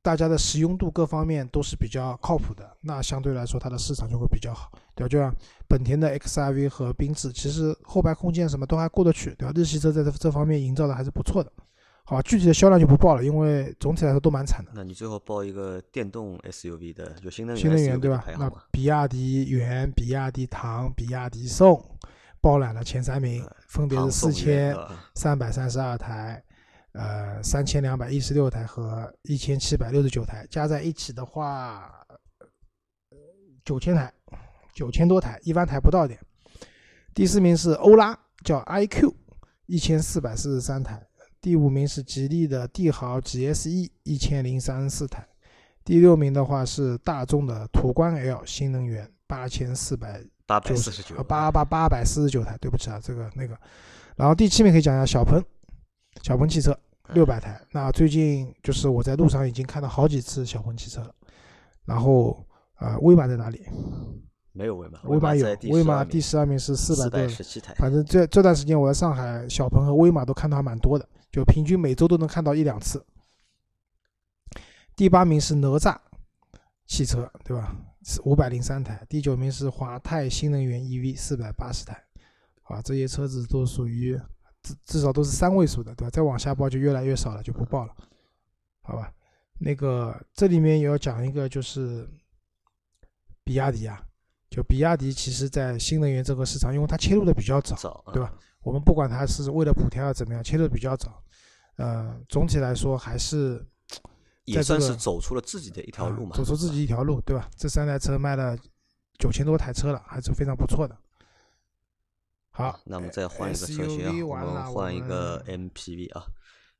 [0.00, 5.08] 大家的实用度各方面都是比较靠谱的，那相对来说它的市场就会比较好，对吧？
[5.08, 5.34] 就像。
[5.66, 9.52] 本田的 XRV 和缤智，其实后排空间什么都还过得去，对吧？
[9.56, 11.50] 日系车在这这方面营造的还是不错的。
[12.04, 14.70] 好，具体的销量就不报了，因为总体来说都蛮惨的。
[14.74, 18.24] 那你最后报一个电动 SUV 的，就新能源新能源对吧？
[18.38, 21.82] 那比亚迪元、比亚迪唐、比亚迪宋
[22.40, 24.76] 包揽了前三名，分别是四千
[25.14, 26.44] 三百三十二台，
[26.92, 31.90] 呃，三千两百一十六台和一千七百六十九台，加在一起的话，
[33.64, 34.12] 九千台。
[34.74, 36.18] 九千多台，一万台不到点。
[37.14, 39.14] 第四名是欧拉，叫 iQ，
[39.66, 41.00] 一千四百四十三台。
[41.44, 45.22] 第五名是吉利的帝豪 GSE，一千零三十四台。
[45.84, 52.56] 第六名的话是大众的途观 L 新能源，八千四百八百四十九，八八八百四十九台。
[52.62, 53.54] 对不起啊，这个那个。
[54.16, 55.38] 然后第七名可以讲一下小鹏，
[56.22, 56.74] 小鹏汽车
[57.12, 57.60] 六百台。
[57.72, 61.14] 那最近就是我在路上已经看到好几次小鹏汽车了。
[61.84, 62.42] 然后
[62.76, 63.66] 啊，威马在哪里？
[64.52, 67.28] 没有威马，威马有，威马第十二名是四百多，
[67.76, 73.04] 反正这这段时间我在上海，小鹏和威马都看到还蛮多的，就平均每周都能看到一两次。
[74.94, 75.98] 第八名是哪吒
[76.86, 77.76] 汽车，对吧？
[78.24, 79.04] 五百零三台。
[79.08, 82.00] 第九名是华泰新能源 EV，四百八十台。
[82.62, 84.16] 啊，这些车子都属于
[84.62, 86.10] 至至少都是三位数的，对吧？
[86.10, 87.92] 再往下报就越来越少了，就不报了，
[88.82, 89.12] 好吧？
[89.58, 92.08] 那个这里面也要讲一个，就是
[93.42, 94.00] 比亚迪啊，
[94.48, 98.32] 就比亚迪其实在新能源这个市场，因为它切入的比较早，早，对吧？
[98.64, 101.22] 我们不管它是为了补贴啊怎么样，切入的比较早，
[101.76, 103.64] 呃，总体来说还是
[104.46, 107.48] 也算是走出了自己的一条路嘛，走出自己一条路，对吧？
[107.56, 108.56] 这三台车卖了
[109.18, 110.96] 九千多台车了，还是非常不错的。
[112.50, 116.24] 好，那我们再换一个车型，我们换一个 MPV 啊。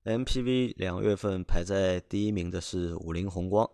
[0.05, 3.69] MPV 两月份排在第一名的是五菱宏光，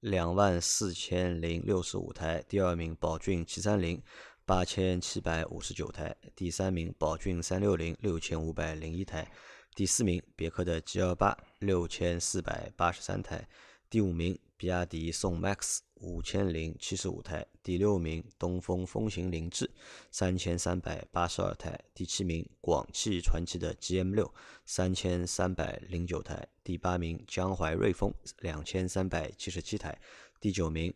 [0.00, 4.02] 两万四千零六十五台；第二名宝骏七三零，
[4.46, 9.24] 八千七百五十九台；第三名宝骏三六零，六千五百零一台；
[9.74, 13.46] 第四名别克的 G 二八，六千四百八十三台；
[13.88, 15.80] 第五名比亚迪宋 MAX。
[16.00, 19.70] 五千零七十五台，第六名东风风行凌志，
[20.10, 24.30] 三千三百八十二台，第七名广汽传祺的 GM 六，
[24.66, 29.98] 三千三百零九台，第八名江淮瑞风，两千三百七十七台，
[30.38, 30.92] 第九名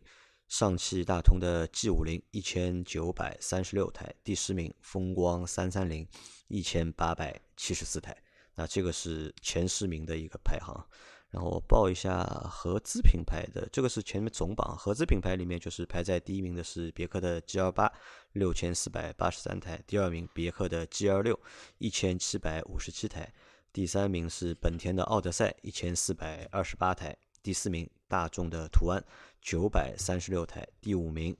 [0.49, 6.05] 上汽大通的 G 五零，一千九百三十六台，第十名风光三三零，
[6.47, 8.17] 一千八百七十四台。
[8.55, 10.85] 那这个是前十名的一个排行。
[11.29, 17.93] 然后我报一下合资品牌的，这个是前面总榜，合资品牌里面就是排在第一名的是别克的 G L 八，
[18.31, 21.39] 六千四百八十三台，第二名别克的 G L 六，
[21.77, 23.31] 一千七百五十七台，
[23.71, 29.03] 第三名是本田的奥德赛，一千四百二十八台，第四名大众的途安，
[29.41, 31.35] 九百三十六台，第五名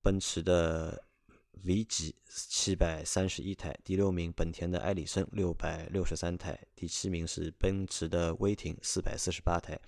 [0.00, 1.04] 奔驰的。
[1.64, 9.78] V 级七百三十一台，第六名本田的艾力绅六百六十三台，第七名是奔驰的威霆四百四十八台，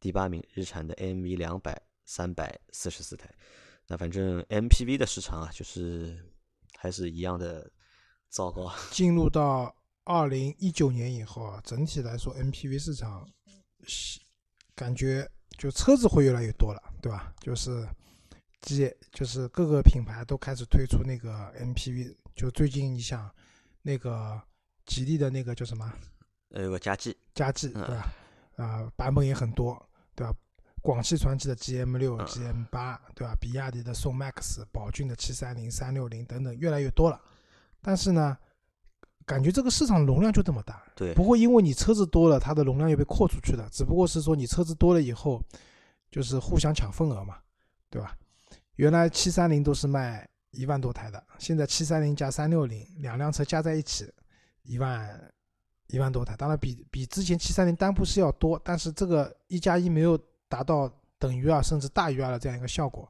[0.00, 3.32] 第八名日产的 MV 两百三百四十四台。
[3.86, 6.18] 那反正 MPV 的市场啊，就是
[6.76, 7.70] 还是一样的
[8.28, 8.72] 糟糕。
[8.90, 13.30] 进入到二零一九年以后啊，整体来说 MPV 市场
[13.86, 14.18] 是
[14.82, 17.32] 感觉就车子会越来越多了，对吧？
[17.40, 17.86] 就是。
[18.64, 23.28] 即就是各个品牌都开始推出那个 MPV，就最近你想，
[23.82, 24.40] 那个
[24.86, 25.92] 吉利的那个叫什么？
[26.50, 28.14] 呃，有个嘉际，嘉际对吧？
[28.54, 29.76] 啊，版本也很多，
[30.14, 30.32] 对吧？
[30.80, 33.34] 广汽传祺的 GM 六、GM 八，对吧？
[33.40, 37.20] 比亚迪的宋 MAX、宝骏的七三零、三六零等等，越来越多了。
[37.80, 38.38] 但是呢，
[39.24, 43.68] 感觉这个市场容量就这么大，对，不会因为你车子多了，它的容量又被扩出去了。
[43.70, 45.42] 只不过是说你车子多了以后，
[46.10, 47.38] 就是互相抢份额嘛，
[47.88, 48.16] 对吧？
[48.76, 54.10] 原来七三零都是卖一万多台的，现在七三零加三六零两辆车加在一起
[54.62, 55.32] 一万
[55.88, 60.18] 一万多台，当然比比之前七三零单部是要多，但是这个一加一没有
[60.48, 63.06] 达到等于二甚至大于二的这样一个效果。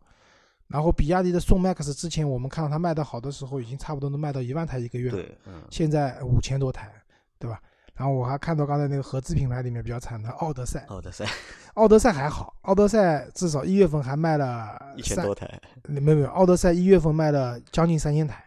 [0.73, 5.23] 然后比亚迪的宋 MAX 之前我们看到它卖的好的时候，已经差不多能卖到一万台一个月了，
[5.71, 6.91] 现在五千多台，
[7.39, 7.61] 对吧？
[7.95, 11.27] 然后我还看到刚才那个合资品牌里面比较惨的奥德赛，奥德赛，
[11.75, 18.43] 奥德赛还好，奥德赛至少一月份还卖了一千多台，没有没有，奥德赛一月份卖了将近三千台，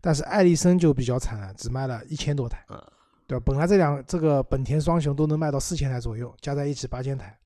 [0.00, 2.82] 但是艾力绅就比较惨了，只卖了一千多台，嗯，
[3.28, 3.42] 对吧？
[3.46, 7.38] 本来这两这个本田双雄都能卖到四千台左右，加在一起八千台。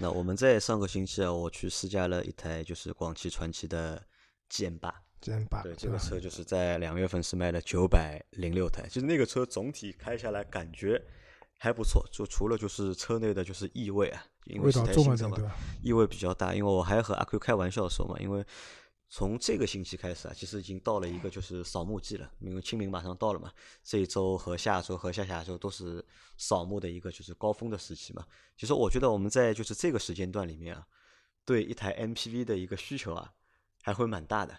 [0.00, 4.02] 那我们在上个星期啊，我去试驾了一台就是广汽传祺的
[4.50, 5.02] GM 八。
[5.20, 5.62] GM 八！
[5.62, 10.98] 对，这个车就是在两月份是卖了九百零六台，其实那个车总体开下来感觉
[11.58, 15.36] 还不错，就除了就是车内的就是异味啊，因为是台新车嘛，
[15.82, 16.54] 异味比较大。
[16.54, 18.42] 因为我还和阿 Q 开玩笑说嘛，因为
[19.12, 23.52] 从这个星期开始啊，其实已经到了一个就是扫墓季了，因为清明马上到了嘛，
[23.82, 26.02] 这一周和下周和下下周都是
[26.36, 28.24] 扫墓的一个就是高峰的时期嘛。
[28.56, 30.86] 其实我觉得我们在就是这个时间段里面啊，
[31.44, 33.34] 对一台 MPV 的一个需求啊，
[33.82, 34.56] 还会蛮大的。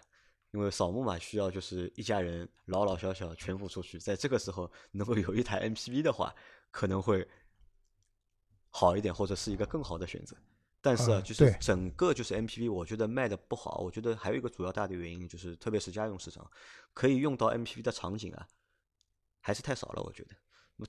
[0.52, 6.36] 因为扫墓嘛，需要就是一家人老老小小全部出去，在这个时候能够有一台 MPV 的话，
[6.72, 7.26] 可能会
[8.70, 10.36] 好一点，或者是一个更好的选择。
[10.82, 13.78] 但是啊，就是整个就是 MPV，我觉得卖的不好。
[13.78, 16.50] 我觉得还有一个主要大的原因就是，特别是家用市场，
[16.94, 18.48] 可以用到 MPV 的场景啊，
[19.40, 20.02] 还是太少了。
[20.02, 20.32] 我觉得。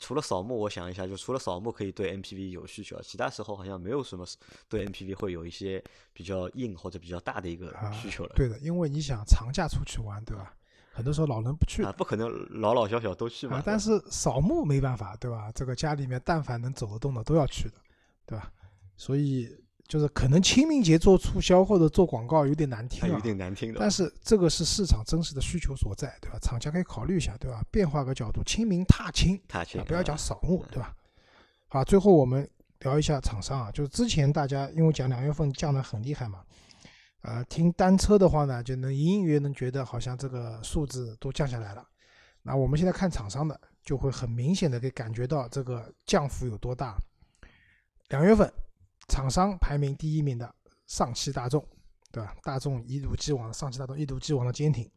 [0.01, 4.25] 除了扫墓，我想一下，就除了扫墓可以对 MPV 有需求，其他时候好像没有什么
[4.67, 5.85] 对 MPV 会有一些
[6.15, 8.33] 比较硬或者比较大的一个需求了。
[8.35, 10.57] 对的，因为你想长假出去玩，对吧？
[10.95, 13.63] 很多时候老人不去，不可能老老小小都去嘛。
[13.63, 15.53] 但是扫墓没办法，对吧？
[15.53, 17.75] 这个家里面但凡能走得动的都要去的，
[18.25, 18.51] 对吧？
[18.97, 19.55] 所以。
[19.93, 23.79] 就是可能清明节做促销或者做广告有点难听，有点难听的。
[23.79, 26.39] 但是这个是市场真实的需求所在，对吧？
[26.41, 27.63] 厂家可以考虑一下，对吧？
[27.71, 30.97] 变化个角度，清明踏青，踏青，不要讲扫墓，对吧？
[31.69, 36.43] 好，最后我们聊一下厂商啊，就是之前大家因为讲两月份降的很厉害嘛，
[37.21, 41.87] 呃，听单车的话呢，就能隐隐约能觉得好像这个数字都降下来了。
[42.43, 46.97] 那我们现在看厂商的，就会很明显的可以感觉到这个降幅有多大。
[48.09, 48.51] 两月份。
[49.09, 50.55] 厂商排名第一名的
[50.87, 51.67] 上汽大众，
[52.11, 52.35] 对吧？
[52.43, 54.91] 大众一如既往的上汽大众一如既往的坚挺，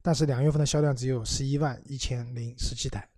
[0.00, 3.08] 但是两月份的销量只有十一万一千零十七台，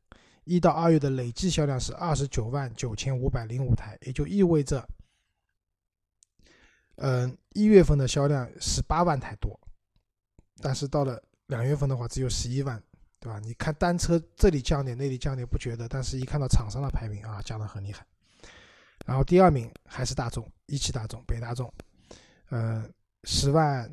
[0.45, 4.87] 一到二月的累计销量是二十九万九千五百零五台，也就意味着，
[6.97, 9.59] 嗯，一月份的销量十八万台多，
[10.61, 12.83] 但是到了两月份的话只有十一万。
[13.21, 13.41] 对吧？
[13.43, 18.05] 你看单车这里降点，那里降点不觉得，但是一看到厂商的排名啊，降得很厉害。
[19.05, 21.73] 然后第二名还是大众，一汽大众、北大众，
[22.49, 22.85] 呃，
[23.25, 23.91] 十万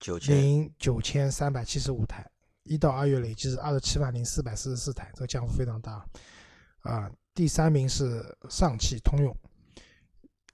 [0.00, 2.28] 九千零九千三百七十五台，
[2.64, 6.04] 一到二月累计是二十七万零四百四十四台，这个降幅非常大。
[6.80, 9.34] 啊，第三名是上汽通用，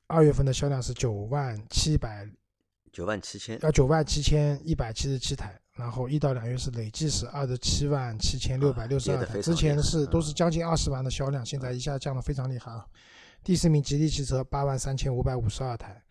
[0.06, 2.28] 二月份的销量是九万七百
[2.92, 5.58] 九万七千，要九万七千一百七十七台。
[5.76, 12.86] 然后一到两月是累计是二十七万七千六百六十二台，之前是都是将近二十万的销量，现在一下降的非常厉害啊。
[13.42, 16.02] 第四名吉利汽车八万三千五百五十二台，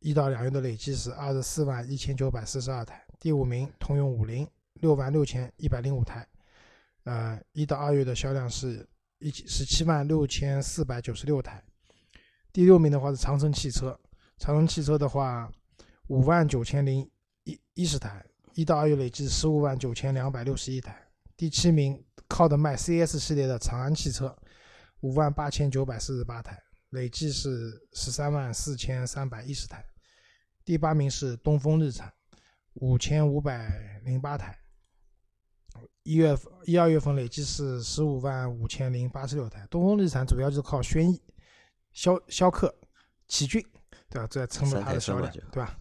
[0.00, 3.04] 一到两月的累计是二十四万一千九百四十二台。
[3.20, 4.48] 第五名通用五菱
[4.80, 6.26] 六万六千一百零五台，
[7.04, 11.62] 呃，一到二月的销量是一十七万六千四百九十六台。
[12.52, 13.98] 第六名的话是长城汽车，
[14.38, 15.50] 长城汽车的话
[16.08, 17.08] 五万九千零
[17.44, 18.24] 一一十台。
[18.54, 20.96] 一到二月累计十五万九千两百六十一台，
[21.36, 24.36] 第七名靠的卖 CS 系列的长安汽车，
[25.02, 29.84] 五万八千九百四十八台，累计是十三万四千三百一十台。
[30.64, 32.12] 第八名是东风日产，
[32.74, 34.58] 五千五百零八台，
[36.04, 39.66] 一月份一二月份累计是十五万五千零八十六台。
[39.68, 41.20] 东风日产主要就是靠轩逸、
[41.92, 42.74] 逍逍客、
[43.26, 43.60] 奇骏，
[44.08, 44.26] 对吧？
[44.28, 45.78] 这撑着它的销量，对吧？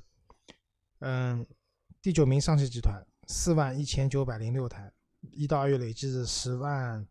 [0.99, 1.45] 嗯。
[2.01, 4.91] 第九名上汽集团四万一千九百零六台，
[5.21, 7.05] 一到二月累计是十万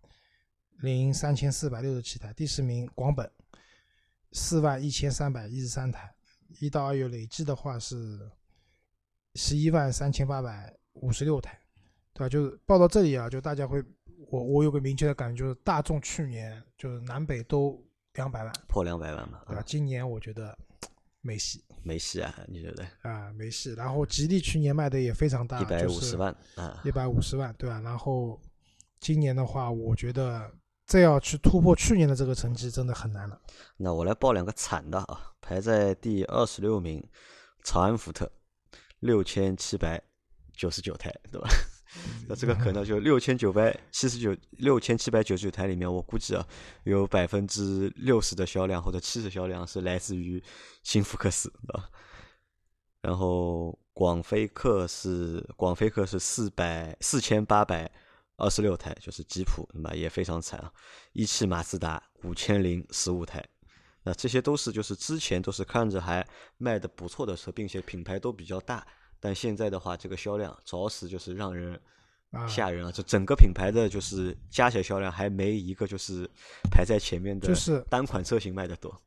[0.83, 2.33] 零三千四百六十七台。
[2.33, 3.31] 第十名广本
[4.33, 6.15] 四万一千三百一十三台，
[6.61, 8.31] 一到二月累计的话是
[9.35, 11.59] 十一万三千八百五十六台，
[12.13, 12.29] 对吧？
[12.29, 13.83] 就是报到这里啊，就大家会，
[14.31, 17.83] 我我有个明确的感觉，就是大众去年就是南北都
[18.15, 19.63] 两百万破两百万嘛，对吧？
[19.67, 20.57] 今年我觉得。
[21.23, 22.35] 没戏，没戏啊！
[22.49, 22.83] 你觉得？
[23.03, 23.75] 啊，没戏。
[23.75, 27.79] 然后吉利去年卖的也非常大，一百五十万啊，一百五十万，对吧？
[27.81, 28.41] 然后
[29.01, 30.51] 今年的话，我觉得
[30.91, 33.41] 再要去突破去年的这个成绩，真的很难了。
[33.77, 37.01] 那我来报两个惨的啊，排在第二十六名，
[37.63, 38.29] 长安福特，
[38.99, 40.03] 六千七百
[40.53, 41.49] 九十九台，对吧？
[42.29, 46.45] 那这个可能就六千九百七十九、六千七百九十九台里面，我估计啊，
[46.83, 50.43] 有百分之六十的销量或者七十销量是来自于
[50.83, 51.89] 新福克斯，对吧？
[53.01, 57.89] 然后广菲克是广菲克是四百四千八百
[58.41, 60.73] 二十六台，就是吉普，那么也非常惨啊。
[61.13, 63.45] 一汽马自达五千零十五台，
[64.03, 66.27] 那这些都是就是之前都是看着还
[66.57, 68.87] 卖的不错的车，并且品牌都比较大。
[69.21, 71.79] 但现在的话，这个销量着实就是让人
[72.49, 72.91] 吓人啊！
[72.91, 76.29] 这整个品牌的就是加起来销量还没一个就是
[76.71, 78.99] 排在前面的，就是单款车型卖的多。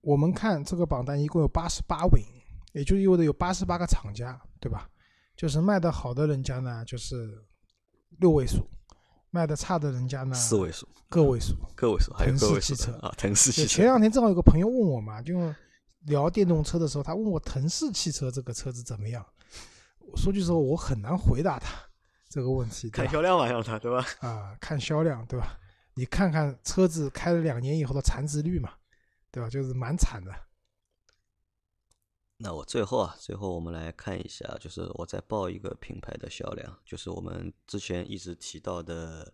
[0.00, 2.22] 我们看这个榜单一共有八十八位，
[2.72, 4.88] 也就意味着有八十八个厂家，对吧？
[5.36, 7.44] 就是卖的好的人家呢，就是
[8.20, 8.62] 六位数；
[9.30, 13.76] 卖的差的人家呢，四位数、个位数、个位数，还有个位数汽车啊，腾势汽车。
[13.76, 15.34] 前两天正好有个朋友问我嘛，就
[16.06, 19.24] 聊电动车的时候，他问我腾势汽车这个车子怎么样？
[20.16, 21.74] 说句实话，我很难回答他
[22.28, 22.88] 这个问题。
[22.90, 24.06] 看销量嘛，让他对吧？
[24.20, 25.58] 啊，看销量对吧？
[25.94, 28.70] 你看看车子开了两年以后的残值率嘛，
[29.30, 29.50] 对吧？
[29.50, 30.32] 就是蛮惨的。
[32.38, 39.32] 那我最后啊，最后我们来看一下，就是我再报一个品牌的销量，就是我们之前一直提到的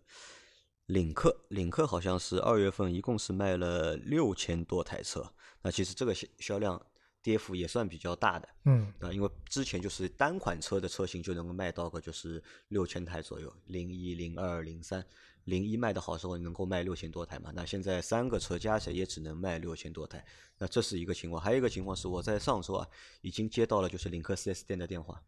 [0.87, 1.45] 领克。
[1.49, 5.31] 领克好像是二月份一共是卖了六千多台车，
[5.61, 6.83] 那其实这个销销量。
[7.21, 15.03] 跌幅也算比较大的，嗯，啊，因为之前就是单款车的车型就能够卖到个就是六千台左右，零一、零二、零三，
[15.45, 20.23] 零一卖的好时候能够卖六千多台嘛，那现在三个车加起来也只能卖六千多台，
[20.57, 22.87] 那这是一个情况，还有一个情况是我在上周啊
[23.21, 25.23] 已经接到了就是领克 4S 店的电话，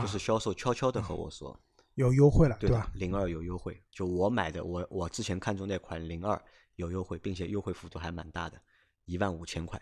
[0.00, 1.58] 就是销售悄悄的和我说
[1.94, 2.90] 有优惠了，对吧？
[2.94, 6.40] 零二有优惠，就我买的我我之前看中那款零二
[6.76, 8.60] 有优惠，并且优惠幅度还蛮大的，
[9.06, 9.80] 一万五千块。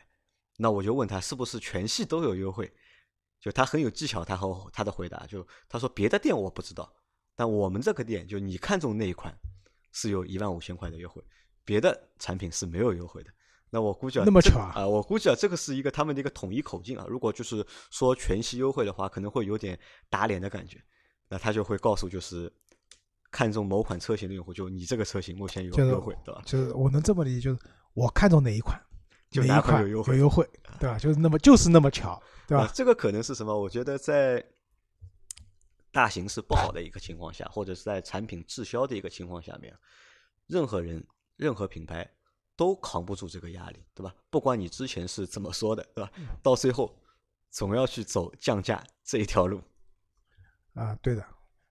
[0.58, 2.72] 那我就问他是不是全系都有优惠，
[3.40, 6.94] 就他很有技巧，他和他的回答就他说别的店我不知道，
[7.34, 9.34] 但我们这个店就你看中那一款
[9.92, 11.22] 是有一万五千块的优惠，
[11.64, 13.30] 别的产品是没有优惠的。
[13.70, 17.06] 那我估计啊，那么巧啊，啊，我估计啊，这个是一个他们的一个统一口径啊。
[17.08, 19.78] 如果就是说全系优惠的话，可能会有点
[20.10, 20.78] 打脸的感觉。
[21.28, 22.52] 那他就会告诉就是
[23.30, 26.42] 看中某款车型的用户，就你这个车型目前有优惠，对吧？
[26.44, 27.58] 就是我能这么理解，就是
[27.94, 28.78] 我看中哪一款。
[29.30, 30.46] 就哪哪一款有优惠有优惠，
[30.78, 30.98] 对吧？
[30.98, 32.64] 就是那么就是那么巧，对吧？
[32.64, 33.58] 啊这个可能是什么？
[33.58, 34.44] 我觉得在
[35.92, 39.76] 大形势不好的一个情况下，或者是在产品滞销的一个情况下面，
[40.46, 42.10] 任何人、任何品牌
[42.56, 44.14] 都扛不住这个压力，对吧？
[44.30, 46.10] 不管你之前是怎么说的，对吧？
[46.42, 46.98] 到最后
[47.50, 49.62] 总要去走降价这一条路，
[50.74, 51.22] 啊，对的，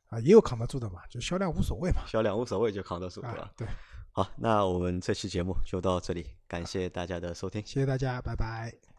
[0.08, 3.68] 啊，也有扛得住的嘛，就销量无所谓嘛，销量无所谓就扛得住，对吧啊？，对，
[4.12, 7.60] 好，那我们这期节目就到这里，感谢大家的收听。
[7.66, 8.91] 谢谢大家，拜拜。